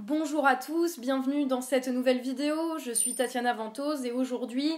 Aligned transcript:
Bonjour 0.00 0.46
à 0.46 0.54
tous, 0.54 1.00
bienvenue 1.00 1.46
dans 1.46 1.60
cette 1.60 1.88
nouvelle 1.88 2.20
vidéo. 2.20 2.78
Je 2.78 2.92
suis 2.92 3.16
Tatiana 3.16 3.52
Ventose 3.52 4.04
et 4.04 4.12
aujourd'hui, 4.12 4.72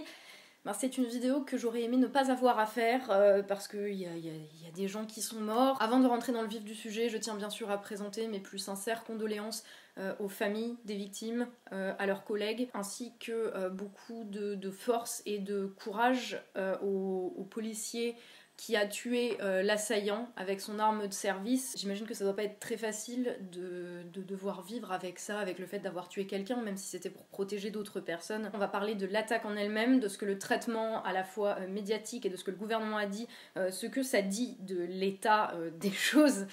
ben, 0.65 0.73
c'est 0.73 0.97
une 0.97 1.05
vidéo 1.05 1.41
que 1.41 1.59
j'aurais 1.59 1.83
aimé 1.83 1.97
ne 1.97 2.07
pas 2.07 2.31
avoir 2.31 2.57
à 2.57 2.65
faire 2.65 3.11
euh, 3.11 3.43
parce 3.43 3.67
qu'il 3.67 3.93
y, 3.93 4.07
a 4.07 4.71
des 4.73 4.87
gens 4.87 5.05
qui 5.05 5.21
sont 5.21 5.39
morts. 5.39 5.77
Avant 5.79 5.99
de 5.99 6.07
rentrer 6.07 6.31
dans 6.31 6.41
le 6.41 6.47
vif 6.47 6.63
du 6.63 6.73
sujet, 6.73 7.07
je 7.07 7.19
tiens 7.19 7.35
bien 7.35 7.51
sûr 7.51 7.69
à 7.69 7.77
présenter 7.77 8.27
mes 8.27 8.39
plus 8.39 8.57
sincères 8.57 9.03
condoléances 9.03 9.63
euh, 9.99 10.15
aux 10.19 10.27
familles 10.27 10.75
des 10.85 10.95
victimes, 10.95 11.45
euh, 11.71 11.93
à 11.99 12.07
leurs 12.07 12.23
collègues, 12.23 12.69
ainsi 12.73 13.13
que 13.19 13.69
beaucoup 13.69 14.23
de, 14.23 14.71
force 14.71 15.21
et 15.27 15.37
de 15.37 15.67
courage 15.83 16.41
aux 16.81 17.47
policiers 17.51 18.15
qui 18.61 18.75
a 18.75 18.85
tué 18.85 19.37
euh, 19.41 19.63
l'assaillant 19.63 20.29
avec 20.35 20.61
son 20.61 20.77
arme 20.77 21.07
de 21.07 21.13
service. 21.13 21.73
J'imagine 21.79 22.05
que 22.05 22.13
ça 22.13 22.25
doit 22.25 22.35
pas 22.35 22.43
être 22.43 22.59
très 22.59 22.77
facile 22.77 23.35
de, 23.51 24.03
devoir 24.13 24.61
vivre 24.61 24.91
avec 24.91 25.17
ça, 25.17 25.39
avec 25.39 25.57
le 25.57 25.65
fait 25.65 25.79
d'avoir 25.79 26.07
tué 26.07 26.27
quelqu'un, 26.27 26.61
même 26.61 26.77
si 26.77 26.85
c'était 26.87 27.09
pour 27.09 27.25
protéger 27.25 27.71
d'autres 27.71 27.99
personnes. 27.99 28.51
On 28.53 28.59
va 28.59 28.67
parler 28.67 28.93
de 28.93 29.07
l'attaque 29.07 29.45
en 29.45 29.55
elle-même, 29.55 29.99
de 29.99 30.07
ce 30.07 30.19
que 30.19 30.25
le 30.25 30.37
traitement 30.37 31.03
à 31.03 31.11
la 31.11 31.23
fois 31.23 31.57
euh, 31.59 31.67
médiatique 31.67 32.23
et 32.27 32.29
de 32.29 32.37
ce 32.37 32.43
que 32.43 32.51
le 32.51 32.57
gouvernement 32.57 32.97
a 32.97 33.07
dit, 33.07 33.27
euh, 33.57 33.71
ce 33.71 33.87
que 33.87 34.03
ça 34.03 34.21
dit 34.21 34.57
de 34.59 34.79
l'état 34.79 35.55
des 35.79 35.91
choses 35.91 36.45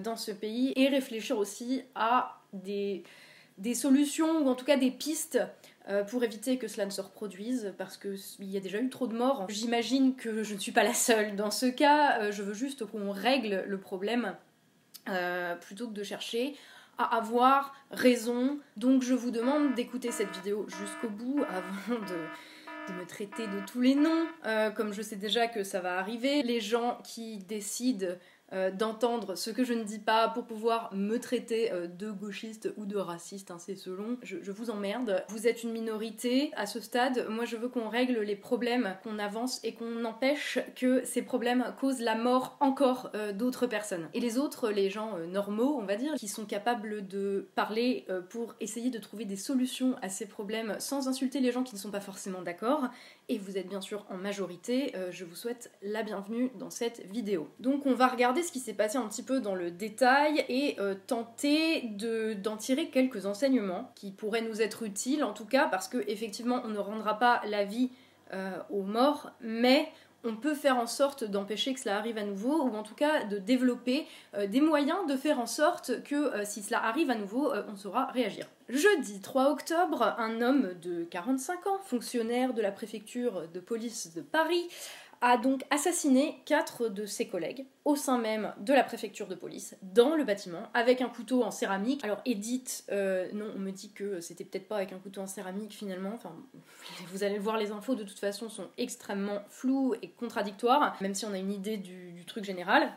dans 0.00 0.16
ce 0.16 0.30
pays, 0.30 0.72
et 0.76 0.88
réfléchir 0.88 1.36
aussi 1.36 1.82
à 1.94 2.40
des, 2.54 3.02
des 3.58 3.74
solutions, 3.74 4.38
ou 4.38 4.48
en 4.48 4.54
tout 4.54 4.64
cas 4.64 4.78
des 4.78 4.90
pistes 4.90 5.38
euh, 5.88 6.04
pour 6.04 6.22
éviter 6.22 6.58
que 6.58 6.68
cela 6.68 6.84
ne 6.84 6.90
se 6.90 7.00
reproduise, 7.00 7.72
parce 7.78 7.96
qu'il 7.96 8.50
y 8.50 8.56
a 8.56 8.60
déjà 8.60 8.78
eu 8.78 8.90
trop 8.90 9.06
de 9.06 9.16
morts. 9.16 9.46
J'imagine 9.48 10.14
que 10.14 10.42
je 10.42 10.54
ne 10.54 10.58
suis 10.58 10.72
pas 10.72 10.84
la 10.84 10.92
seule 10.92 11.36
dans 11.36 11.50
ce 11.50 11.66
cas, 11.66 12.20
euh, 12.20 12.32
je 12.32 12.42
veux 12.42 12.52
juste 12.52 12.84
qu'on 12.84 13.12
règle 13.12 13.64
le 13.66 13.78
problème 13.78 14.36
euh, 15.08 15.56
plutôt 15.56 15.88
que 15.88 15.94
de 15.94 16.02
chercher 16.02 16.54
à 16.98 17.16
avoir 17.16 17.74
raison. 17.90 18.58
Donc 18.76 19.02
je 19.02 19.14
vous 19.14 19.30
demande 19.30 19.74
d'écouter 19.74 20.12
cette 20.12 20.30
vidéo 20.36 20.66
jusqu'au 20.68 21.08
bout 21.08 21.42
avant 21.48 21.98
de, 21.98 22.92
de, 22.92 23.00
me 23.00 23.06
traiter 23.06 23.46
de 23.46 23.60
tous 23.66 23.80
les 23.80 23.94
noms, 23.94 24.26
comme 24.76 24.92
je 24.92 25.00
sais 25.00 25.16
déjà 25.16 25.46
que 25.46 25.64
ça 25.64 25.80
va 25.80 25.98
arriver. 25.98 26.42
Les 26.42 26.60
gens 26.60 26.98
qui 27.04 27.38
décident 27.38 28.16
euh, 28.52 28.70
d'entendre 28.70 29.36
ce 29.36 29.50
que 29.50 29.62
je 29.62 29.72
ne 29.72 29.84
dis 29.84 30.00
pas 30.00 30.28
pour 30.28 30.44
pouvoir 30.44 30.92
me 30.92 31.18
traiter 31.18 31.70
euh, 31.72 31.86
de 31.86 32.10
gauchiste 32.10 32.72
ou 32.76 32.84
de 32.84 32.96
raciste, 32.96 33.50
hein, 33.50 33.58
c'est 33.58 33.76
selon. 33.76 34.18
Je, 34.22 34.50
vous 34.50 34.70
emmerde. 34.70 35.24
Vous 35.28 35.46
êtes 35.46 35.62
une 35.62 35.70
minorité 35.70 36.50
à 36.56 36.66
ce 36.66 36.80
stade. 36.80 37.26
Moi, 37.28 37.44
je 37.44 37.56
veux 37.56 37.68
qu'on 37.68 37.88
règle 37.88 38.20
les 38.20 38.34
problèmes, 38.34 38.96
qu'on 39.04 39.20
avance 39.20 39.60
et 39.62 39.74
qu'on 39.74 40.04
empêche 40.04 40.58
que 40.74 41.04
ces 41.04 41.22
problèmes 41.22 41.72
causent 41.80 42.00
la 42.00 42.16
mort 42.16 42.56
encore 42.58 43.10
euh, 43.14 43.32
d'autres 43.32 43.66
personnes. 43.66 44.08
Et 44.14 44.20
les 44.20 44.36
autres, 44.36 44.70
les 44.70 44.90
gens 44.90 45.18
normaux, 45.28 45.78
on 45.80 45.84
va 45.84 45.94
dire, 45.96 46.14
qui 46.14 46.26
sont 46.26 46.44
capables 46.44 47.06
de 47.06 47.48
parler 47.54 48.06
pour 48.30 48.54
essayer 48.60 48.90
de 48.90 48.98
trouver 48.98 49.24
des 49.24 49.36
solutions 49.36 49.94
à 50.02 50.08
ces 50.08 50.26
problèmes 50.26 50.76
sans 50.78 51.06
insulter 51.06 51.40
les 51.40 51.52
gens 51.52 51.62
qui 51.62 51.74
ne 51.74 51.80
sont 51.80 51.90
pas 51.90 52.00
forcément 52.00 52.42
d'accord, 52.42 52.88
et 53.30 53.38
vous 53.38 53.56
êtes 53.56 53.68
bien 53.68 53.80
sûr 53.80 54.04
en 54.10 54.16
majorité, 54.16 54.92
je 55.10 55.24
vous 55.24 55.36
souhaite 55.36 55.70
la 55.82 56.02
bienvenue 56.02 56.50
dans 56.58 56.70
cette 56.70 57.06
vidéo. 57.06 57.48
Donc 57.60 57.86
on 57.86 57.94
va 57.94 58.08
regarder 58.08 58.42
ce 58.42 58.52
qui 58.52 58.60
s'est 58.60 58.74
passé 58.74 58.98
un 58.98 59.06
petit 59.06 59.22
peu 59.22 59.40
dans 59.40 59.54
le 59.54 59.70
détail 59.70 60.44
et 60.48 60.76
euh, 60.78 60.94
tenter 61.06 61.82
d'en 62.42 62.56
tirer 62.56 62.88
quelques 62.88 63.26
enseignements 63.26 63.92
qui 63.94 64.10
pourraient 64.10 64.42
nous 64.42 64.62
être 64.62 64.82
utiles 64.82 65.24
en 65.24 65.32
tout 65.32 65.46
cas 65.46 65.66
parce 65.66 65.88
que 65.88 65.98
effectivement 66.08 66.62
on 66.64 66.68
ne 66.68 66.78
rendra 66.78 67.18
pas 67.18 67.40
la 67.46 67.64
vie 67.64 67.90
euh, 68.32 68.58
aux 68.70 68.82
morts 68.82 69.30
mais 69.40 69.88
on 70.24 70.36
peut 70.36 70.54
faire 70.54 70.76
en 70.76 70.86
sorte 70.86 71.24
d'empêcher 71.24 71.74
que 71.74 71.80
cela 71.80 71.96
arrive 71.96 72.18
à 72.18 72.24
nouveau, 72.24 72.62
ou 72.62 72.74
en 72.76 72.82
tout 72.82 72.94
cas 72.94 73.24
de 73.24 73.38
développer 73.38 74.06
euh, 74.34 74.46
des 74.46 74.60
moyens 74.60 75.06
de 75.08 75.16
faire 75.16 75.38
en 75.38 75.46
sorte 75.46 76.02
que 76.02 76.44
si 76.44 76.62
cela 76.62 76.84
arrive 76.84 77.10
à 77.10 77.14
nouveau, 77.14 77.52
on 77.68 77.76
saura 77.76 78.06
réagir. 78.06 78.46
Jeudi 78.68 79.20
3 79.20 79.50
octobre, 79.50 80.14
un 80.18 80.40
homme 80.42 80.74
de 80.80 81.04
45 81.04 81.66
ans, 81.66 81.78
fonctionnaire 81.84 82.54
de 82.54 82.62
la 82.62 82.70
préfecture 82.70 83.48
de 83.52 83.60
police 83.60 84.14
de 84.14 84.20
Paris, 84.20 84.68
a 85.20 85.36
donc 85.36 85.64
assassiné 85.70 86.40
quatre 86.46 86.88
de 86.88 87.04
ses 87.04 87.28
collègues 87.28 87.66
au 87.84 87.94
sein 87.94 88.18
même 88.18 88.54
de 88.58 88.72
la 88.72 88.82
préfecture 88.82 89.26
de 89.26 89.34
police, 89.34 89.76
dans 89.82 90.14
le 90.14 90.24
bâtiment, 90.24 90.62
avec 90.72 91.02
un 91.02 91.08
couteau 91.08 91.42
en 91.42 91.50
céramique. 91.50 92.02
Alors 92.04 92.20
Edith, 92.24 92.84
euh, 92.90 93.28
non, 93.34 93.52
on 93.54 93.58
me 93.58 93.70
dit 93.70 93.92
que 93.92 94.20
c'était 94.20 94.44
peut-être 94.44 94.68
pas 94.68 94.76
avec 94.76 94.92
un 94.92 94.98
couteau 94.98 95.20
en 95.20 95.26
céramique 95.26 95.72
finalement. 95.72 96.12
Enfin, 96.14 96.34
vous 97.12 97.22
allez 97.22 97.38
voir, 97.38 97.58
les 97.58 97.70
infos 97.70 97.94
de 97.94 98.04
toute 98.04 98.18
façon 98.18 98.48
sont 98.48 98.68
extrêmement 98.78 99.40
floues 99.48 99.94
et 100.00 100.08
contradictoires, 100.08 100.96
même 101.00 101.14
si 101.14 101.26
on 101.26 101.32
a 101.32 101.38
une 101.38 101.52
idée 101.52 101.76
du, 101.76 102.12
du 102.12 102.24
truc 102.24 102.44
général. 102.44 102.90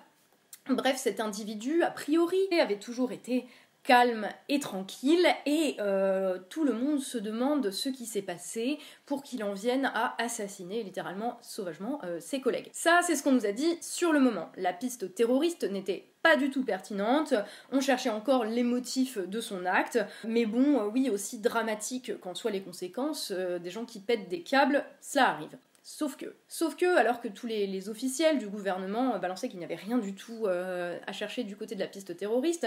Bref, 0.69 0.95
cet 0.95 1.19
individu, 1.19 1.83
a 1.83 1.91
priori, 1.91 2.39
avait 2.57 2.79
toujours 2.79 3.12
été 3.12 3.45
calme 3.83 4.27
et 4.49 4.59
tranquille 4.59 5.27
et 5.45 5.75
euh, 5.79 6.39
tout 6.49 6.63
le 6.63 6.73
monde 6.73 6.99
se 6.99 7.17
demande 7.17 7.69
ce 7.71 7.89
qui 7.89 8.05
s'est 8.05 8.21
passé 8.21 8.79
pour 9.05 9.23
qu'il 9.23 9.44
en 9.44 9.53
vienne 9.53 9.91
à 9.94 10.16
assassiner 10.21 10.83
littéralement 10.83 11.38
sauvagement 11.41 11.99
euh, 12.03 12.19
ses 12.19 12.41
collègues. 12.41 12.69
Ça 12.71 13.01
c'est 13.03 13.16
ce 13.16 13.23
qu'on 13.23 13.33
nous 13.33 13.45
a 13.45 13.51
dit 13.51 13.77
sur 13.81 14.13
le 14.13 14.19
moment. 14.19 14.49
La 14.55 14.73
piste 14.73 15.13
terroriste 15.13 15.69
n'était 15.69 16.07
pas 16.21 16.38
du 16.38 16.49
tout 16.49 16.63
pertinente, 16.63 17.33
on 17.73 17.81
cherchait 17.81 18.09
encore 18.09 18.45
les 18.45 18.63
motifs 18.63 19.17
de 19.17 19.41
son 19.41 19.66
acte, 19.66 20.00
mais 20.23 20.45
bon 20.45 20.79
euh, 20.79 20.85
oui 20.85 21.09
aussi 21.09 21.39
dramatique 21.39 22.19
qu'en 22.21 22.33
soient 22.33 22.51
les 22.51 22.61
conséquences, 22.61 23.31
des 23.31 23.69
gens 23.69 23.85
qui 23.85 24.00
pètent 24.00 24.29
des 24.29 24.41
câbles, 24.41 24.85
ça 25.01 25.27
arrive. 25.27 25.57
Sauf 25.85 26.16
que, 26.16 26.33
sauf 26.47 26.77
que, 26.77 26.95
alors 26.95 27.19
que 27.19 27.27
tous 27.27 27.45
les, 27.45 27.89
officiels 27.89 28.38
du 28.38 28.47
gouvernement 28.47 29.19
balançaient 29.19 29.49
qu'il 29.49 29.59
n'y 29.59 29.66
avait 29.66 29.75
rien 29.75 29.97
du 29.97 30.16
tout 30.16 30.45
euh, 30.45 30.97
à 31.05 31.11
chercher 31.11 31.44
du 31.44 31.57
côté 31.57 31.75
de 31.75 31.81
la 31.81 31.88
piste 31.88 32.16
terroriste, 32.16 32.66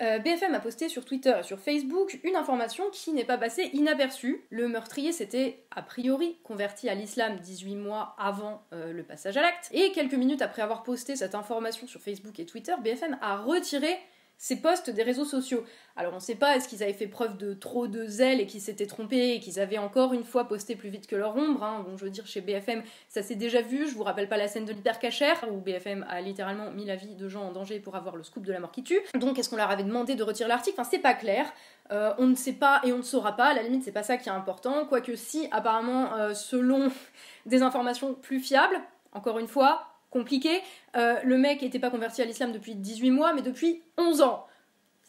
euh, 0.00 0.20
BFM 0.20 0.54
a 0.54 0.60
posté 0.60 0.88
sur 0.88 1.04
Twitter 1.04 1.34
et 1.40 1.42
sur 1.42 1.58
Facebook 1.58 2.20
une 2.22 2.36
information 2.36 2.84
qui 2.92 3.12
n'est 3.12 3.24
pas 3.24 3.36
passée 3.36 3.68
inaperçue. 3.72 4.44
Le 4.50 4.68
meurtrier 4.68 5.10
s'était 5.10 5.64
a 5.72 5.82
priori 5.82 6.38
converti 6.44 6.88
à 6.88 6.94
l'islam 6.94 7.36
18 7.40 7.74
mois 7.74 8.14
avant 8.16 8.62
euh, 8.72 8.92
le 8.92 9.02
passage 9.02 9.36
à 9.36 9.42
l'acte, 9.42 9.68
et 9.72 9.90
quelques 9.90 10.14
minutes 10.14 10.40
après 10.40 10.62
avoir 10.62 10.84
posté 10.84 11.16
cette 11.16 11.34
information 11.34 11.88
sur 11.88 12.00
Facebook 12.00 12.38
et 12.38 12.46
Twitter, 12.46 12.74
BFM 12.80 13.18
a 13.20 13.38
retiré 13.38 13.98
ces 14.38 14.56
posts 14.56 14.90
des 14.90 15.02
réseaux 15.02 15.24
sociaux. 15.24 15.64
Alors 15.94 16.12
on 16.12 16.16
ne 16.16 16.20
sait 16.20 16.34
pas 16.34 16.56
est-ce 16.56 16.68
qu'ils 16.68 16.82
avaient 16.82 16.92
fait 16.92 17.06
preuve 17.06 17.36
de 17.36 17.54
trop 17.54 17.86
de 17.86 18.06
zèle 18.06 18.40
et 18.40 18.46
qu'ils 18.46 18.60
s'étaient 18.60 18.86
trompés 18.86 19.34
et 19.34 19.40
qu'ils 19.40 19.60
avaient 19.60 19.78
encore 19.78 20.14
une 20.14 20.24
fois 20.24 20.48
posté 20.48 20.74
plus 20.74 20.88
vite 20.88 21.06
que 21.06 21.14
leur 21.16 21.36
ombre. 21.36 21.62
Hein. 21.62 21.84
Bon, 21.86 21.96
je 21.96 22.04
veux 22.04 22.10
dire, 22.10 22.26
chez 22.26 22.40
BFM, 22.40 22.82
ça 23.08 23.22
s'est 23.22 23.36
déjà 23.36 23.62
vu. 23.62 23.88
Je 23.88 23.94
vous 23.94 24.02
rappelle 24.02 24.28
pas 24.28 24.36
la 24.36 24.48
scène 24.48 24.64
de 24.64 24.72
l'hypercachère 24.72 25.44
où 25.52 25.58
BFM 25.58 26.04
a 26.08 26.20
littéralement 26.20 26.70
mis 26.70 26.84
la 26.84 26.96
vie 26.96 27.14
de 27.14 27.28
gens 27.28 27.44
en 27.44 27.52
danger 27.52 27.78
pour 27.78 27.94
avoir 27.94 28.16
le 28.16 28.24
scoop 28.24 28.44
de 28.44 28.52
la 28.52 28.60
mort 28.60 28.72
qui 28.72 28.82
tue. 28.82 29.00
Donc 29.14 29.38
est-ce 29.38 29.48
qu'on 29.48 29.56
leur 29.56 29.70
avait 29.70 29.84
demandé 29.84 30.14
de 30.14 30.22
retirer 30.22 30.48
l'article? 30.48 30.80
Enfin, 30.80 30.88
c'est 30.90 30.98
pas 30.98 31.14
clair. 31.14 31.52
Euh, 31.92 32.14
on 32.18 32.26
ne 32.26 32.34
sait 32.34 32.54
pas 32.54 32.80
et 32.84 32.92
on 32.92 32.98
ne 32.98 33.02
saura 33.02 33.36
pas. 33.36 33.46
À 33.46 33.54
la 33.54 33.62
limite, 33.62 33.84
c'est 33.84 33.92
pas 33.92 34.02
ça 34.02 34.16
qui 34.16 34.28
est 34.28 34.32
important. 34.32 34.86
Quoique 34.86 35.14
si, 35.14 35.46
apparemment, 35.50 36.16
euh, 36.16 36.34
selon 36.34 36.90
des 37.46 37.62
informations 37.62 38.14
plus 38.14 38.40
fiables, 38.40 38.80
encore 39.12 39.38
une 39.38 39.48
fois, 39.48 39.91
compliqué. 40.12 40.60
Euh, 40.96 41.16
le 41.24 41.38
mec 41.38 41.62
n'était 41.62 41.80
pas 41.80 41.90
converti 41.90 42.22
à 42.22 42.24
l'islam 42.24 42.52
depuis 42.52 42.76
18 42.76 43.10
mois, 43.10 43.32
mais 43.32 43.42
depuis 43.42 43.82
11 43.98 44.22
ans. 44.22 44.46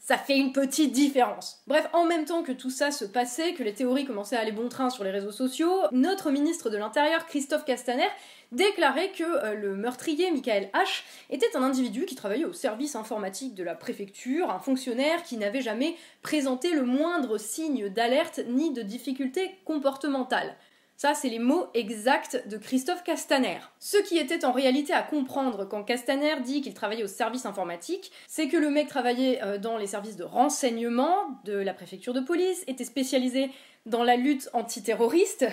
Ça 0.05 0.17
fait 0.17 0.37
une 0.37 0.51
petite 0.51 0.91
différence. 0.91 1.61
Bref, 1.65 1.87
en 1.93 2.03
même 2.03 2.25
temps 2.25 2.43
que 2.43 2.51
tout 2.51 2.69
ça 2.69 2.91
se 2.91 3.05
passait, 3.05 3.53
que 3.53 3.63
les 3.63 3.73
théories 3.73 4.03
commençaient 4.03 4.35
à 4.35 4.41
aller 4.41 4.51
bon 4.51 4.67
train 4.67 4.89
sur 4.89 5.05
les 5.05 5.11
réseaux 5.11 5.31
sociaux, 5.31 5.71
notre 5.93 6.29
ministre 6.29 6.69
de 6.69 6.75
l'Intérieur, 6.75 7.25
Christophe 7.25 7.63
Castaner, 7.63 8.09
déclarait 8.51 9.13
que 9.13 9.23
euh, 9.23 9.53
le 9.53 9.77
meurtrier, 9.77 10.29
Michael 10.31 10.69
H., 10.73 11.03
était 11.29 11.55
un 11.55 11.63
individu 11.63 12.05
qui 12.05 12.15
travaillait 12.15 12.43
au 12.43 12.51
service 12.51 12.97
informatique 12.97 13.55
de 13.55 13.63
la 13.63 13.75
préfecture, 13.75 14.51
un 14.51 14.59
fonctionnaire 14.59 15.23
qui 15.23 15.37
n'avait 15.37 15.61
jamais 15.61 15.95
présenté 16.21 16.71
le 16.73 16.83
moindre 16.83 17.37
signe 17.37 17.87
d'alerte 17.87 18.41
ni 18.47 18.71
de 18.71 18.81
difficulté 18.81 19.55
comportementale. 19.63 20.57
Ça, 21.03 21.13
c'est 21.13 21.27
les 21.27 21.37
mots 21.37 21.67
exacts 21.73 22.47
de 22.47 22.55
Christophe 22.55 23.03
Castaner. 23.03 23.57
Ce 23.77 23.97
qui 23.97 24.17
était 24.17 24.45
en 24.45 24.53
réalité 24.53 24.93
à 24.93 25.01
comprendre 25.01 25.65
quand 25.65 25.83
Castaner 25.83 26.39
dit 26.45 26.61
qu'il 26.61 26.73
travaillait 26.73 27.03
au 27.03 27.07
service 27.07 27.45
informatique, 27.45 28.13
c'est 28.25 28.47
que 28.47 28.55
le 28.55 28.69
mec 28.69 28.87
travaillait 28.87 29.43
euh, 29.43 29.57
dans 29.57 29.77
les 29.77 29.87
services 29.87 30.15
de 30.15 30.23
renseignement 30.23 31.41
de 31.43 31.57
la 31.57 31.73
préfecture 31.73 32.13
de 32.13 32.21
police, 32.21 32.63
était 32.67 32.85
spécialisé 32.85 33.51
dans 33.85 34.05
la 34.05 34.15
lutte 34.15 34.49
antiterroriste, 34.53 35.45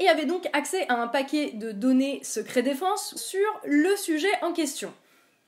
et 0.00 0.08
avait 0.08 0.26
donc 0.26 0.48
accès 0.52 0.84
à 0.88 1.00
un 1.00 1.06
paquet 1.06 1.52
de 1.52 1.70
données 1.70 2.18
secret 2.24 2.62
défense 2.64 3.14
sur 3.14 3.46
le 3.64 3.94
sujet 3.94 4.32
en 4.42 4.52
question. 4.52 4.92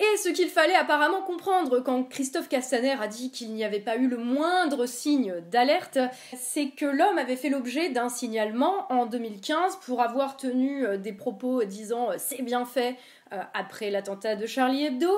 Et 0.00 0.16
ce 0.16 0.30
qu'il 0.30 0.48
fallait 0.48 0.74
apparemment 0.74 1.20
comprendre 1.20 1.80
quand 1.80 2.04
Christophe 2.04 2.48
Castaner 2.48 2.96
a 2.98 3.06
dit 3.06 3.30
qu'il 3.30 3.52
n'y 3.52 3.64
avait 3.64 3.80
pas 3.80 3.98
eu 3.98 4.08
le 4.08 4.16
moindre 4.16 4.86
signe 4.86 5.34
d'alerte, 5.50 5.98
c'est 6.34 6.70
que 6.70 6.86
l'homme 6.86 7.18
avait 7.18 7.36
fait 7.36 7.50
l'objet 7.50 7.90
d'un 7.90 8.08
signalement 8.08 8.90
en 8.90 9.04
2015 9.04 9.76
pour 9.84 10.00
avoir 10.00 10.38
tenu 10.38 10.86
euh, 10.86 10.96
des 10.96 11.12
propos 11.12 11.64
disant 11.64 12.12
euh, 12.12 12.14
c'est 12.16 12.40
bien 12.40 12.64
fait 12.64 12.96
euh, 13.34 13.42
après 13.52 13.90
l'attentat 13.90 14.36
de 14.36 14.46
Charlie 14.46 14.86
Hebdo, 14.86 15.12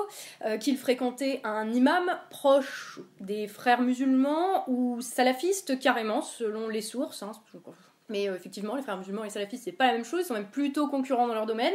qu'il 0.59 0.77
fréquentait 0.77 1.39
un 1.45 1.71
imam 1.71 2.19
proche 2.29 2.99
des 3.21 3.47
frères 3.47 3.81
musulmans 3.81 4.69
ou 4.69 4.99
salafistes 4.99 5.79
carrément 5.79 6.21
selon 6.21 6.67
les 6.67 6.81
sources. 6.81 7.23
Hein, 7.23 7.31
mais 8.09 8.25
effectivement, 8.25 8.75
les 8.75 8.81
frères 8.81 8.97
musulmans 8.97 9.23
et 9.23 9.27
les 9.27 9.31
salafistes, 9.31 9.63
c'est 9.63 9.71
pas 9.71 9.87
la 9.87 9.93
même 9.93 10.03
chose, 10.03 10.21
ils 10.21 10.25
sont 10.25 10.33
même 10.33 10.49
plutôt 10.49 10.87
concurrents 10.89 11.27
dans 11.27 11.33
leur 11.33 11.45
domaine. 11.45 11.73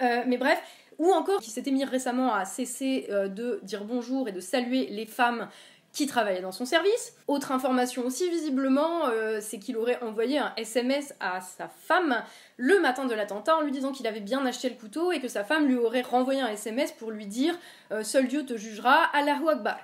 mais 0.00 0.36
bref, 0.36 0.60
ou 1.00 1.12
encore 1.12 1.40
qui 1.40 1.50
s'était 1.50 1.70
mis 1.70 1.84
récemment 1.84 2.34
à 2.34 2.44
cesser 2.44 3.06
euh, 3.08 3.26
de 3.26 3.58
dire 3.62 3.84
bonjour 3.84 4.28
et 4.28 4.32
de 4.32 4.40
saluer 4.40 4.86
les 4.90 5.06
femmes 5.06 5.48
qui 5.92 6.06
travaillait 6.06 6.42
dans 6.42 6.52
son 6.52 6.66
service. 6.66 7.14
Autre 7.26 7.52
information 7.52 8.04
aussi, 8.04 8.28
visiblement, 8.28 9.06
euh, 9.06 9.38
c'est 9.40 9.58
qu'il 9.58 9.78
aurait 9.78 10.00
envoyé 10.02 10.38
un 10.38 10.52
SMS 10.58 11.14
à 11.18 11.40
sa 11.40 11.68
femme 11.68 12.22
le 12.58 12.78
matin 12.80 13.06
de 13.06 13.14
l'attentat 13.14 13.56
en 13.56 13.62
lui 13.62 13.72
disant 13.72 13.92
qu'il 13.92 14.06
avait 14.06 14.20
bien 14.20 14.44
acheté 14.44 14.68
le 14.68 14.76
couteau 14.76 15.10
et 15.10 15.20
que 15.20 15.26
sa 15.26 15.42
femme 15.42 15.66
lui 15.66 15.76
aurait 15.76 16.02
renvoyé 16.02 16.42
un 16.42 16.48
SMS 16.48 16.92
pour 16.92 17.10
lui 17.10 17.24
dire 17.24 17.58
euh, 17.92 18.04
Seul 18.04 18.28
Dieu 18.28 18.44
te 18.44 18.58
jugera, 18.58 19.04
Allahu 19.14 19.48
Akbar. 19.48 19.78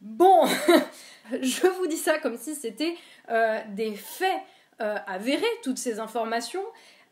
Bon, 0.00 0.46
je 1.42 1.66
vous 1.66 1.88
dis 1.88 1.96
ça 1.96 2.20
comme 2.20 2.38
si 2.38 2.54
c'était 2.54 2.96
des 3.70 3.96
faits 3.96 4.40
avérés, 4.78 5.42
toutes 5.64 5.76
ces 5.78 5.98
informations, 5.98 6.62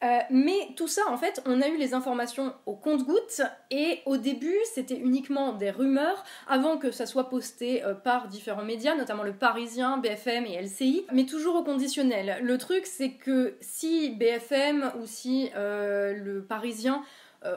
euh, 0.05 0.19
mais 0.31 0.69
tout 0.77 0.89
ça, 0.89 1.03
en 1.09 1.17
fait, 1.17 1.43
on 1.47 1.63
a 1.63 1.69
eu 1.69 1.77
les 1.77 1.95
informations 1.95 2.53
au 2.67 2.75
compte-gouttes 2.75 3.43
et 3.71 4.01
au 4.05 4.17
début, 4.17 4.57
c'était 4.75 4.97
uniquement 4.97 5.53
des 5.53 5.71
rumeurs 5.71 6.25
avant 6.47 6.77
que 6.77 6.91
ça 6.91 7.07
soit 7.07 7.29
posté 7.29 7.83
euh, 7.85 7.95
par 7.95 8.29
différents 8.29 8.65
médias, 8.65 8.95
notamment 8.95 9.23
le 9.23 9.33
Parisien, 9.33 9.99
BFM 9.99 10.45
et 10.47 10.61
LCI, 10.61 11.07
mais 11.13 11.25
toujours 11.25 11.57
au 11.57 11.65
conditionnel. 11.65 12.39
Le 12.43 12.59
truc, 12.59 12.87
c'est 12.87 13.13
que 13.13 13.57
si 13.61 14.11
BFM 14.11 14.93
ou 15.01 15.07
si 15.07 15.51
euh, 15.57 16.13
le 16.13 16.43
Parisien 16.43 17.03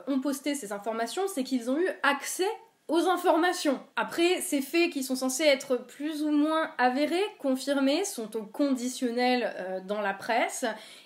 ont 0.06 0.20
posté 0.20 0.54
ces 0.54 0.72
informations, 0.72 1.24
c'est 1.28 1.44
qu'ils 1.44 1.72
ont 1.72 1.80
eu 1.80 1.88
accès 2.04 2.46
aux 2.90 3.08
informations. 3.08 3.80
Après, 3.96 4.42
ces 4.42 4.62
faits 4.62 4.90
qui 4.90 5.04
sont 5.04 5.16
censés 5.16 5.44
être 5.44 5.78
plus 5.78 6.24
ou 6.24 6.32
moins 6.32 6.72
avérés, 6.80 7.24
confirmés, 7.38 8.04
sont 8.04 8.36
au 8.36 8.42
conditionnel 8.42 9.54
euh, 9.58 9.80
dans 9.88 10.02
la 10.02 10.14
presse 10.14 10.66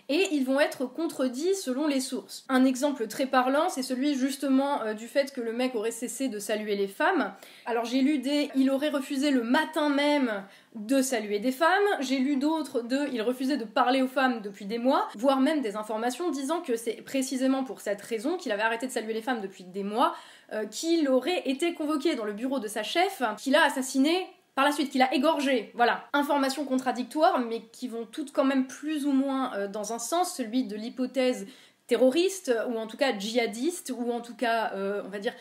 et 0.10 0.28
ils 0.32 0.46
vont 0.46 0.60
être 0.60 0.86
contredits 0.86 1.56
selon 1.56 1.88
les 1.88 2.00
sources. 2.00 2.46
Un 2.50 2.66
exemple 2.66 3.08
très 3.08 3.26
parlant, 3.26 3.70
c'est 3.70 3.84
celui 3.84 4.16
justement 4.16 4.82
euh, 4.82 4.94
du 4.94 5.08
fait 5.08 5.34
que 5.34 5.42
le 5.42 5.54
mec 5.54 5.76
aurait 5.76 5.92
cessé 5.92 6.30
de 6.30 6.40
saluer 6.40 6.76
les 6.76 6.88
femmes. 6.88 7.34
Alors 7.66 7.86
j'ai 7.86 8.02
lu 8.02 8.20
des 8.20 8.50
il 8.56 8.70
aurait 8.70 8.90
refusé 8.90 9.32
le 9.32 9.44
matin 9.44 9.90
même 9.90 10.44
de 10.76 11.02
saluer 11.02 11.40
des 11.40 11.52
femmes, 11.52 11.70
j'ai 12.00 12.18
lu 12.18 12.38
d'autres 12.38 12.82
de 12.82 13.08
il 13.12 13.22
refusait 13.22 13.58
de 13.58 13.66
parler 13.66 14.02
aux 14.02 14.08
femmes 14.08 14.42
depuis 14.42 14.66
des 14.66 14.80
mois, 14.80 15.08
voire 15.16 15.40
même 15.40 15.62
des 15.62 15.76
informations 15.76 16.32
disant 16.32 16.62
que 16.62 16.76
c'est 16.76 17.02
précisément 17.04 17.64
pour 17.64 17.80
cette 17.80 18.02
raison 18.02 18.38
qu'il 18.38 18.52
avait 18.52 18.64
arrêté 18.64 18.88
de 18.88 18.92
saluer 18.92 19.14
les 19.14 19.22
femmes 19.22 19.42
depuis 19.42 19.64
des 19.64 19.84
mois 19.84 20.16
euh, 20.54 20.66
qu'il 20.66 21.10
aurait 21.10 21.42
été 21.50 21.74
convoqué 21.74 22.16
dans 22.16 22.26
le 22.26 22.34
bureau 22.34 22.60
de 22.60 22.68
sa 22.68 22.84
chef, 22.84 23.22
qu'il 23.38 23.56
a 23.56 23.64
assassiné 23.64 24.28
par 24.56 24.66
la 24.66 24.72
suite, 24.72 24.92
qu'il 24.92 25.02
a 25.02 25.14
égorgé. 25.14 25.72
Voilà. 25.74 26.08
Informations 26.14 26.64
contradictoires, 26.64 27.40
mais 27.40 27.62
qui 27.72 27.88
vont 27.88 28.06
toutes 28.06 28.32
quand 28.32 28.44
même 28.44 28.68
plus 28.68 29.06
ou 29.06 29.12
moins 29.12 29.54
euh, 29.56 29.68
dans 29.68 29.94
un 29.94 30.00
sens, 30.00 30.36
celui 30.36 30.66
de 30.66 30.76
l'hypothèse 30.76 31.48
terroriste, 31.88 32.56
ou 32.70 32.78
en 32.78 32.88
tout 32.88 32.98
cas 32.98 33.18
djihadiste, 33.18 33.92
ou 33.98 34.12
en 34.12 34.22
tout 34.22 34.36
cas, 34.36 34.72
euh, 34.74 35.02
on 35.06 35.10
va 35.10 35.20
dire, 35.20 35.34